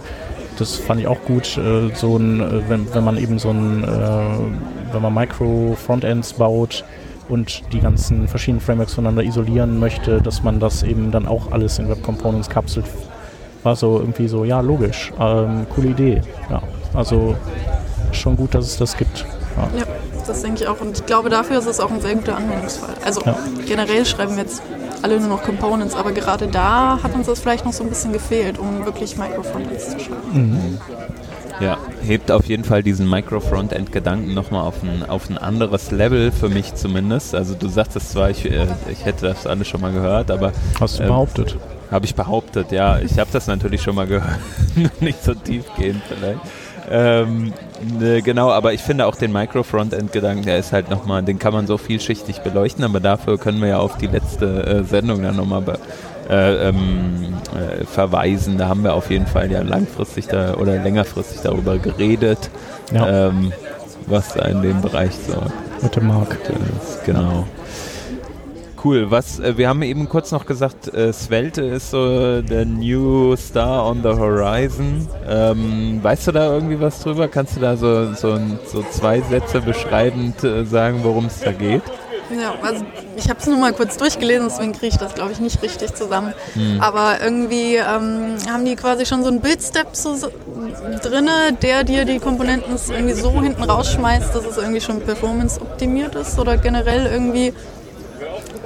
das 0.58 0.76
fand 0.76 1.00
ich 1.00 1.06
auch 1.06 1.20
gut, 1.22 1.58
äh, 1.58 1.94
so 1.94 2.16
ein, 2.16 2.40
äh, 2.40 2.68
wenn, 2.68 2.94
wenn 2.94 3.04
man 3.04 3.18
eben 3.18 3.38
so 3.38 3.50
ein, 3.50 3.84
äh, 3.84 4.92
wenn 4.92 5.02
man 5.02 5.12
Micro-Frontends 5.12 6.34
baut 6.34 6.84
und 7.28 7.62
die 7.72 7.80
ganzen 7.80 8.28
verschiedenen 8.28 8.60
Frameworks 8.60 8.94
voneinander 8.94 9.22
isolieren 9.22 9.78
möchte, 9.78 10.20
dass 10.20 10.42
man 10.42 10.60
das 10.60 10.82
eben 10.82 11.10
dann 11.10 11.26
auch 11.26 11.52
alles 11.52 11.78
in 11.78 11.88
Web 11.88 12.02
Components 12.02 12.48
kapselt. 12.48 12.86
War 13.62 13.76
so 13.76 13.98
irgendwie 13.98 14.28
so, 14.28 14.44
ja, 14.44 14.60
logisch, 14.60 15.12
ähm, 15.18 15.66
coole 15.74 15.88
Idee. 15.88 16.22
Ja, 16.50 16.62
also 16.94 17.34
schon 18.12 18.36
gut, 18.36 18.54
dass 18.54 18.66
es 18.66 18.76
das 18.76 18.96
gibt. 18.96 19.26
Ja. 19.56 19.80
ja. 19.80 19.84
das 20.26 20.42
denke 20.42 20.62
ich 20.62 20.68
auch. 20.68 20.80
Und 20.80 20.98
ich 20.98 21.06
glaube, 21.06 21.30
dafür 21.30 21.58
ist 21.58 21.66
es 21.66 21.80
auch 21.80 21.90
ein 21.90 22.00
sehr 22.00 22.14
guter 22.14 22.36
Anwendungsfall. 22.36 22.94
Also 23.04 23.22
ja. 23.24 23.36
generell 23.66 24.04
schreiben 24.04 24.36
wir 24.36 24.42
jetzt 24.42 24.62
alle 25.02 25.18
nur 25.20 25.28
noch 25.28 25.42
Components, 25.42 25.94
aber 25.94 26.12
gerade 26.12 26.46
da 26.46 27.00
hat 27.02 27.14
uns 27.14 27.26
das 27.26 27.40
vielleicht 27.40 27.64
noch 27.64 27.72
so 27.72 27.84
ein 27.84 27.88
bisschen 27.88 28.12
gefehlt, 28.12 28.58
um 28.58 28.84
wirklich 28.84 29.16
Microfrontends 29.16 29.90
zu 29.90 30.00
schreiben. 30.00 30.32
Mhm. 30.32 30.78
Ja, 31.60 31.78
hebt 32.02 32.30
auf 32.30 32.44
jeden 32.46 32.64
Fall 32.64 32.82
diesen 32.82 33.08
Micro-Frontend-Gedanken 33.08 34.34
nochmal 34.34 34.62
auf 34.62 34.82
ein, 34.82 35.08
auf 35.08 35.30
ein 35.30 35.38
anderes 35.38 35.90
Level 35.90 36.30
für 36.30 36.50
mich 36.50 36.74
zumindest. 36.74 37.34
Also 37.34 37.54
du 37.54 37.68
sagtest 37.68 38.10
zwar, 38.10 38.30
ich, 38.30 38.44
äh, 38.44 38.66
ich 38.90 39.04
hätte 39.06 39.26
das 39.26 39.46
alles 39.46 39.66
schon 39.66 39.80
mal 39.80 39.92
gehört, 39.92 40.30
aber... 40.30 40.52
Hast 40.78 40.98
du 40.98 41.04
äh, 41.04 41.06
behauptet? 41.06 41.56
Habe 41.90 42.04
ich 42.04 42.14
behauptet, 42.14 42.72
ja. 42.72 42.98
Ich 42.98 43.18
habe 43.18 43.30
das 43.32 43.46
natürlich 43.46 43.82
schon 43.82 43.94
mal 43.94 44.06
gehört. 44.06 44.38
Nicht 45.00 45.24
so 45.24 45.32
tief 45.34 45.64
gehen 45.78 46.02
vielleicht. 46.06 46.40
Ähm, 46.88 47.52
ne, 47.98 48.22
genau, 48.22 48.50
aber 48.50 48.72
ich 48.72 48.80
finde 48.80 49.06
auch 49.06 49.16
den 49.16 49.32
Micro-Frontend-Gedanken, 49.32 50.44
der 50.44 50.58
ist 50.58 50.72
halt 50.72 50.90
nochmal, 50.90 51.22
den 51.22 51.38
kann 51.38 51.52
man 51.52 51.66
so 51.66 51.78
vielschichtig 51.78 52.40
beleuchten, 52.40 52.84
aber 52.84 53.00
dafür 53.00 53.38
können 53.38 53.60
wir 53.60 53.68
ja 53.68 53.78
auf 53.78 53.96
die 53.96 54.06
letzte 54.06 54.66
äh, 54.66 54.84
Sendung 54.84 55.22
dann 55.22 55.36
nochmal 55.36 55.62
äh, 56.28 56.68
ähm, 56.68 57.34
äh, 57.54 57.84
verweisen. 57.84 58.58
Da 58.58 58.68
haben 58.68 58.84
wir 58.84 58.94
auf 58.94 59.10
jeden 59.10 59.26
Fall 59.26 59.50
ja 59.50 59.62
langfristig 59.62 60.26
da 60.26 60.54
oder 60.54 60.78
längerfristig 60.78 61.40
darüber 61.42 61.78
geredet, 61.78 62.50
ja. 62.92 63.28
ähm, 63.28 63.52
was 64.06 64.34
da 64.34 64.46
in 64.46 64.62
dem 64.62 64.80
Bereich 64.80 65.12
so 65.26 65.42
mit 65.82 65.96
dem 65.96 66.08
Markt 66.08 66.48
ist. 66.48 67.04
Genau 67.04 67.44
cool. 68.86 69.10
Was, 69.10 69.40
äh, 69.40 69.58
wir 69.58 69.68
haben 69.68 69.82
eben 69.82 70.08
kurz 70.08 70.30
noch 70.30 70.46
gesagt, 70.46 70.94
äh, 70.94 71.12
Svelte 71.12 71.62
ist 71.62 71.90
so 71.90 72.40
der 72.40 72.64
New 72.64 73.34
Star 73.36 73.84
on 73.84 74.02
the 74.02 74.10
Horizon. 74.10 75.08
Ähm, 75.28 75.98
weißt 76.02 76.28
du 76.28 76.32
da 76.32 76.54
irgendwie 76.54 76.80
was 76.80 77.02
drüber? 77.02 77.26
Kannst 77.26 77.56
du 77.56 77.60
da 77.60 77.76
so, 77.76 78.14
so, 78.14 78.38
so 78.64 78.84
zwei 78.90 79.20
Sätze 79.22 79.60
beschreibend 79.60 80.44
äh, 80.44 80.64
sagen, 80.64 81.00
worum 81.02 81.26
es 81.26 81.40
da 81.40 81.50
geht? 81.50 81.82
Ja, 82.30 82.54
also 82.62 82.84
ich 83.16 83.28
habe 83.28 83.38
es 83.38 83.46
nur 83.46 83.58
mal 83.58 83.72
kurz 83.72 83.96
durchgelesen, 83.96 84.48
deswegen 84.48 84.72
kriege 84.72 84.88
ich 84.88 84.96
das, 84.96 85.14
glaube 85.14 85.32
ich, 85.32 85.40
nicht 85.40 85.62
richtig 85.62 85.94
zusammen. 85.94 86.34
Hm. 86.54 86.80
Aber 86.80 87.20
irgendwie 87.22 87.76
ähm, 87.76 88.36
haben 88.50 88.64
die 88.64 88.76
quasi 88.76 89.06
schon 89.06 89.22
so 89.22 89.28
einen 89.28 89.40
Build-Step 89.40 89.94
so 89.94 90.16
drin, 91.02 91.28
der 91.62 91.84
dir 91.84 92.04
die 92.04 92.18
Komponenten 92.18 92.76
irgendwie 92.88 93.14
so 93.14 93.30
hinten 93.40 93.62
rausschmeißt, 93.62 94.34
dass 94.34 94.44
es 94.44 94.56
irgendwie 94.56 94.80
schon 94.80 95.00
performance-optimiert 95.00 96.14
ist 96.16 96.38
oder 96.38 96.56
generell 96.56 97.06
irgendwie 97.06 97.52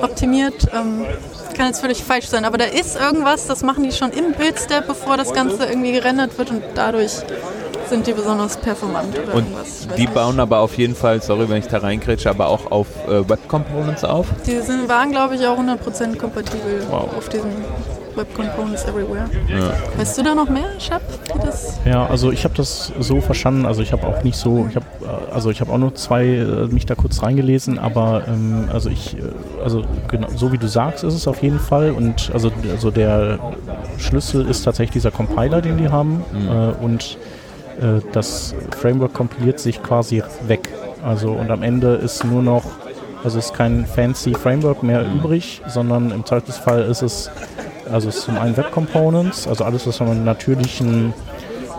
optimiert. 0.01 0.68
Ähm, 0.73 1.05
kann 1.61 1.68
jetzt 1.68 1.81
völlig 1.83 2.03
falsch 2.03 2.27
sein, 2.27 2.46
aber 2.46 2.57
da 2.57 2.64
ist 2.64 2.99
irgendwas, 2.99 3.46
das 3.46 3.62
machen 3.62 3.85
die 3.85 3.92
schon 3.92 4.12
im 4.12 4.33
Bildstep, 4.33 4.87
bevor 4.87 5.18
das 5.18 5.35
Ganze 5.35 5.66
irgendwie 5.66 5.92
gerendert 5.92 6.38
wird 6.38 6.51
und 6.51 6.62
dadurch 6.75 7.12
sind 7.90 8.07
die 8.07 8.12
besonders 8.12 8.57
performant 8.57 9.18
oder 9.18 9.35
und 9.35 9.44
irgendwas. 9.44 9.87
Die 9.98 10.07
bauen 10.07 10.40
aber 10.40 10.61
auf 10.61 10.79
jeden 10.79 10.94
Fall, 10.94 11.20
sorry, 11.20 11.48
wenn 11.48 11.59
ich 11.59 11.66
da 11.66 11.79
reinkretsche, 11.79 12.31
aber 12.31 12.48
auch 12.48 12.70
auf 12.70 12.87
äh, 13.07 13.29
Web 13.29 13.46
Components 13.48 14.05
auf? 14.05 14.26
Die 14.46 14.59
sind, 14.61 14.88
waren, 14.88 15.11
glaube 15.11 15.35
ich, 15.35 15.46
auch 15.46 15.59
100% 15.59 16.16
kompatibel 16.16 16.87
wow. 16.88 17.09
auf 17.16 17.29
diesem 17.29 17.50
Web 18.16 18.35
Components 18.35 18.85
Everywhere. 18.85 19.29
Ja. 19.48 19.72
Weißt 19.96 20.18
du 20.18 20.22
da 20.22 20.35
noch 20.35 20.48
mehr, 20.48 20.68
Shab? 20.79 21.03
Ja, 21.85 22.07
also 22.07 22.33
ich 22.33 22.44
habe 22.44 22.55
das 22.55 22.92
so 22.98 23.20
verstanden, 23.20 23.66
also 23.66 23.83
ich 23.83 23.92
habe 23.92 24.07
auch 24.07 24.22
nicht 24.22 24.37
so, 24.37 24.66
ich 24.68 24.76
habe 24.76 24.87
äh, 25.03 25.33
also 25.33 25.50
ich 25.50 25.61
habe 25.61 25.72
auch 25.72 25.79
nur 25.79 25.94
zwei 25.94 26.24
äh, 26.24 26.66
mich 26.66 26.87
da 26.87 26.94
kurz 26.94 27.22
reingelesen, 27.22 27.79
aber 27.79 28.24
ähm, 28.29 28.68
also 28.72 28.90
ich, 28.90 29.16
äh, 29.16 29.22
also 29.62 29.85
genau, 30.09 30.29
so 30.35 30.53
wie 30.53 30.59
du 30.59 30.68
sagst, 30.68 31.05
ist 31.05 31.14
es 31.14 31.29
auf 31.29 31.42
jeden 31.42 31.61
Fall 31.61 31.92
und 31.92 32.31
also, 32.33 32.50
also 32.70 32.90
der 32.90 33.38
Schlüssel 33.98 34.46
ist 34.48 34.64
tatsächlich 34.64 34.92
dieser 34.92 35.11
Compiler, 35.11 35.61
den 35.61 35.79
die 35.79 35.88
haben 35.88 36.24
mhm. 36.33 36.48
äh, 36.48 36.85
und 36.85 37.18
das 38.12 38.54
Framework 38.76 39.14
kompiliert 39.14 39.59
sich 39.59 39.83
quasi 39.83 40.22
weg. 40.46 40.68
Also 41.04 41.33
und 41.33 41.50
am 41.50 41.62
Ende 41.62 41.94
ist 41.94 42.24
nur 42.24 42.42
noch 42.42 42.64
Also 43.22 43.38
es 43.38 43.46
ist 43.46 43.54
kein 43.54 43.85
fancy 43.85 44.33
Framework 44.35 44.83
mehr 44.83 45.02
mhm. 45.02 45.18
übrig, 45.18 45.61
sondern 45.66 46.11
im 46.11 46.24
Zweifelsfall 46.24 46.83
ist 46.83 47.02
es, 47.02 47.30
also 47.90 48.09
ist 48.09 48.22
zum 48.22 48.38
einen 48.38 48.56
Web 48.56 48.72
Components, 48.72 49.46
also 49.46 49.64
alles, 49.64 49.87
was 49.87 50.00
man 50.00 50.16
mit 50.16 50.24
natürlichen 50.24 51.12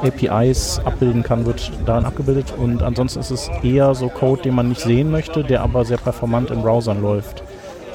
APIs 0.04 0.80
abbilden 0.86 1.24
kann, 1.24 1.46
wird 1.46 1.72
darin 1.86 2.06
abgebildet. 2.06 2.54
Und 2.58 2.84
ansonsten 2.84 3.20
ist 3.20 3.32
es 3.32 3.50
eher 3.64 3.96
so 3.96 4.08
Code, 4.10 4.44
den 4.44 4.56
man 4.56 4.70
nicht 4.70 4.82
sehen 4.82 5.12
möchte, 5.12 5.44
der 5.44 5.62
aber 5.62 5.86
sehr 5.86 5.98
performant 5.98 6.52
in 6.52 6.62
Browsern 6.62 7.02
läuft. 7.02 7.44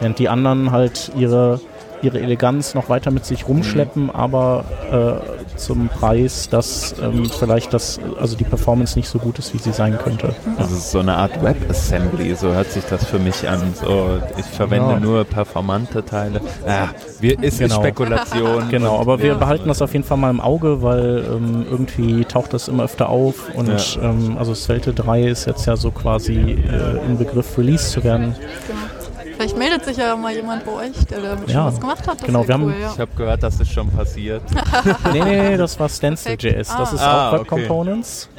Während 0.00 0.18
die 0.18 0.28
anderen 0.28 0.72
halt 0.72 1.12
ihre 1.16 1.60
ihre 2.02 2.20
Eleganz 2.20 2.74
noch 2.74 2.90
weiter 2.90 3.10
mit 3.10 3.24
sich 3.24 3.48
rumschleppen, 3.48 4.04
mhm. 4.04 4.10
aber 4.10 4.64
äh, 4.92 5.45
zum 5.56 5.88
Preis, 5.88 6.48
dass 6.48 6.94
ähm, 7.02 7.26
vielleicht 7.26 7.72
das, 7.72 8.00
also 8.20 8.36
die 8.36 8.44
Performance 8.44 8.98
nicht 8.98 9.08
so 9.08 9.18
gut 9.18 9.38
ist, 9.38 9.54
wie 9.54 9.58
sie 9.58 9.72
sein 9.72 9.98
könnte. 9.98 10.34
Also 10.56 10.74
es 10.74 10.84
ist 10.84 10.90
so 10.90 11.00
eine 11.00 11.14
Art 11.14 11.42
WebAssembly, 11.42 12.34
so 12.34 12.52
hört 12.52 12.70
sich 12.70 12.84
das 12.84 13.04
für 13.04 13.18
mich 13.18 13.48
an. 13.48 13.74
So, 13.74 14.18
ich 14.36 14.46
verwende 14.46 14.92
ja. 14.92 15.00
nur 15.00 15.24
performante 15.24 16.04
Teile. 16.04 16.40
Ah, 16.66 16.88
wir, 17.20 17.42
ist 17.42 17.58
genau. 17.58 17.80
Spekulation. 17.80 18.64
Genau, 18.76 19.00
aber 19.00 19.20
wir 19.20 19.28
ja. 19.28 19.34
behalten 19.34 19.68
das 19.68 19.80
auf 19.80 19.92
jeden 19.92 20.04
Fall 20.04 20.18
mal 20.18 20.30
im 20.30 20.40
Auge, 20.40 20.82
weil 20.82 21.24
ähm, 21.30 21.64
irgendwie 21.70 22.24
taucht 22.24 22.52
das 22.52 22.68
immer 22.68 22.84
öfter 22.84 23.08
auf 23.08 23.54
und 23.54 23.68
ja. 23.68 24.02
ähm, 24.02 24.36
also 24.38 24.54
Svelte 24.54 24.92
3 24.92 25.22
ist 25.24 25.46
jetzt 25.46 25.66
ja 25.66 25.76
so 25.76 25.90
quasi 25.90 26.34
äh, 26.34 27.06
im 27.06 27.16
Begriff 27.16 27.56
Release 27.56 27.90
zu 27.90 28.04
werden. 28.04 28.34
Vielleicht 29.36 29.56
meldet 29.58 29.84
sich 29.84 29.98
ja 29.98 30.16
mal 30.16 30.34
jemand 30.34 30.64
bei 30.64 30.72
euch, 30.72 31.04
der 31.06 31.20
damit 31.20 31.48
ja. 31.48 31.54
schon 31.54 31.66
was 31.66 31.80
gemacht 31.80 32.08
hat. 32.08 32.20
Das 32.20 32.26
genau, 32.26 32.48
wir 32.48 32.54
cool, 32.54 32.72
haben, 32.72 32.80
ja. 32.80 32.92
Ich 32.94 33.00
habe 33.00 33.10
gehört, 33.14 33.42
das 33.42 33.60
ist 33.60 33.70
schon 33.70 33.90
passiert. 33.90 34.42
nee, 35.12 35.22
nee, 35.22 35.56
das 35.58 35.78
war 35.78 35.90
Stencil.js. 35.90 36.68
Das 36.68 36.70
ah. 36.70 36.94
ist 36.94 37.02
ah, 37.02 37.28
auch 37.28 37.32
Web 37.34 37.40
okay. 37.42 37.48
Components. 37.48 38.30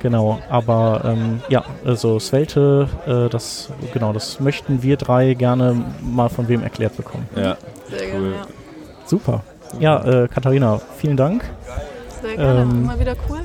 Genau, 0.00 0.38
aber 0.48 1.02
ähm, 1.04 1.40
ja, 1.48 1.64
also 1.84 2.20
Svelte, 2.20 2.88
äh, 3.06 3.28
das 3.28 3.70
genau, 3.92 4.12
das 4.12 4.38
möchten 4.38 4.82
wir 4.82 4.96
drei 4.96 5.34
gerne 5.34 5.84
mal 6.00 6.28
von 6.28 6.46
wem 6.46 6.62
erklärt 6.62 6.96
bekommen. 6.96 7.28
Ja, 7.34 7.56
sehr 7.90 8.14
cool. 8.14 8.20
Gerne, 8.20 8.30
ja. 8.36 8.46
Super. 9.06 9.42
Ja, 9.80 10.04
äh, 10.04 10.28
Katharina, 10.28 10.80
vielen 10.98 11.16
Dank. 11.16 11.44
Sehr 12.22 12.36
gerne, 12.36 12.60
ähm, 12.60 12.84
immer 12.84 13.00
wieder 13.00 13.16
cool. 13.28 13.40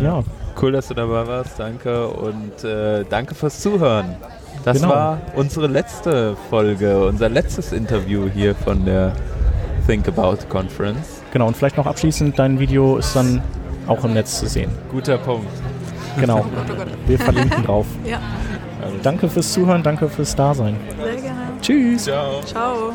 Ja. 0.00 0.22
Cool, 0.60 0.72
dass 0.72 0.88
du 0.88 0.94
dabei 0.94 1.26
warst, 1.26 1.58
danke 1.58 2.08
und 2.08 2.64
äh, 2.64 3.04
danke 3.04 3.34
fürs 3.34 3.60
Zuhören. 3.60 4.16
Das 4.66 4.78
genau. 4.78 4.88
war 4.88 5.20
unsere 5.36 5.68
letzte 5.68 6.36
Folge, 6.50 7.06
unser 7.06 7.28
letztes 7.28 7.70
Interview 7.70 8.28
hier 8.28 8.52
von 8.52 8.84
der 8.84 9.12
Think 9.86 10.08
About 10.08 10.38
Conference. 10.48 11.22
Genau, 11.32 11.46
und 11.46 11.56
vielleicht 11.56 11.76
noch 11.76 11.86
abschließend, 11.86 12.36
dein 12.36 12.58
Video 12.58 12.96
ist 12.96 13.14
dann 13.14 13.42
auch 13.86 14.02
im 14.04 14.14
Netz 14.14 14.40
zu 14.40 14.48
sehen. 14.48 14.72
Guter 14.90 15.18
Punkt. 15.18 15.46
Genau, 16.18 16.44
wir 17.06 17.16
verlinken 17.16 17.62
drauf. 17.62 17.86
Ja. 18.04 18.18
Danke 19.02 19.28
fürs 19.28 19.52
Zuhören, 19.52 19.82
danke 19.84 20.08
fürs 20.08 20.34
Dasein. 20.34 20.76
Sehr 21.00 21.22
gerne. 21.22 21.40
Tschüss. 21.60 22.04
Ciao. 22.04 22.40
Ciao. 22.44 22.92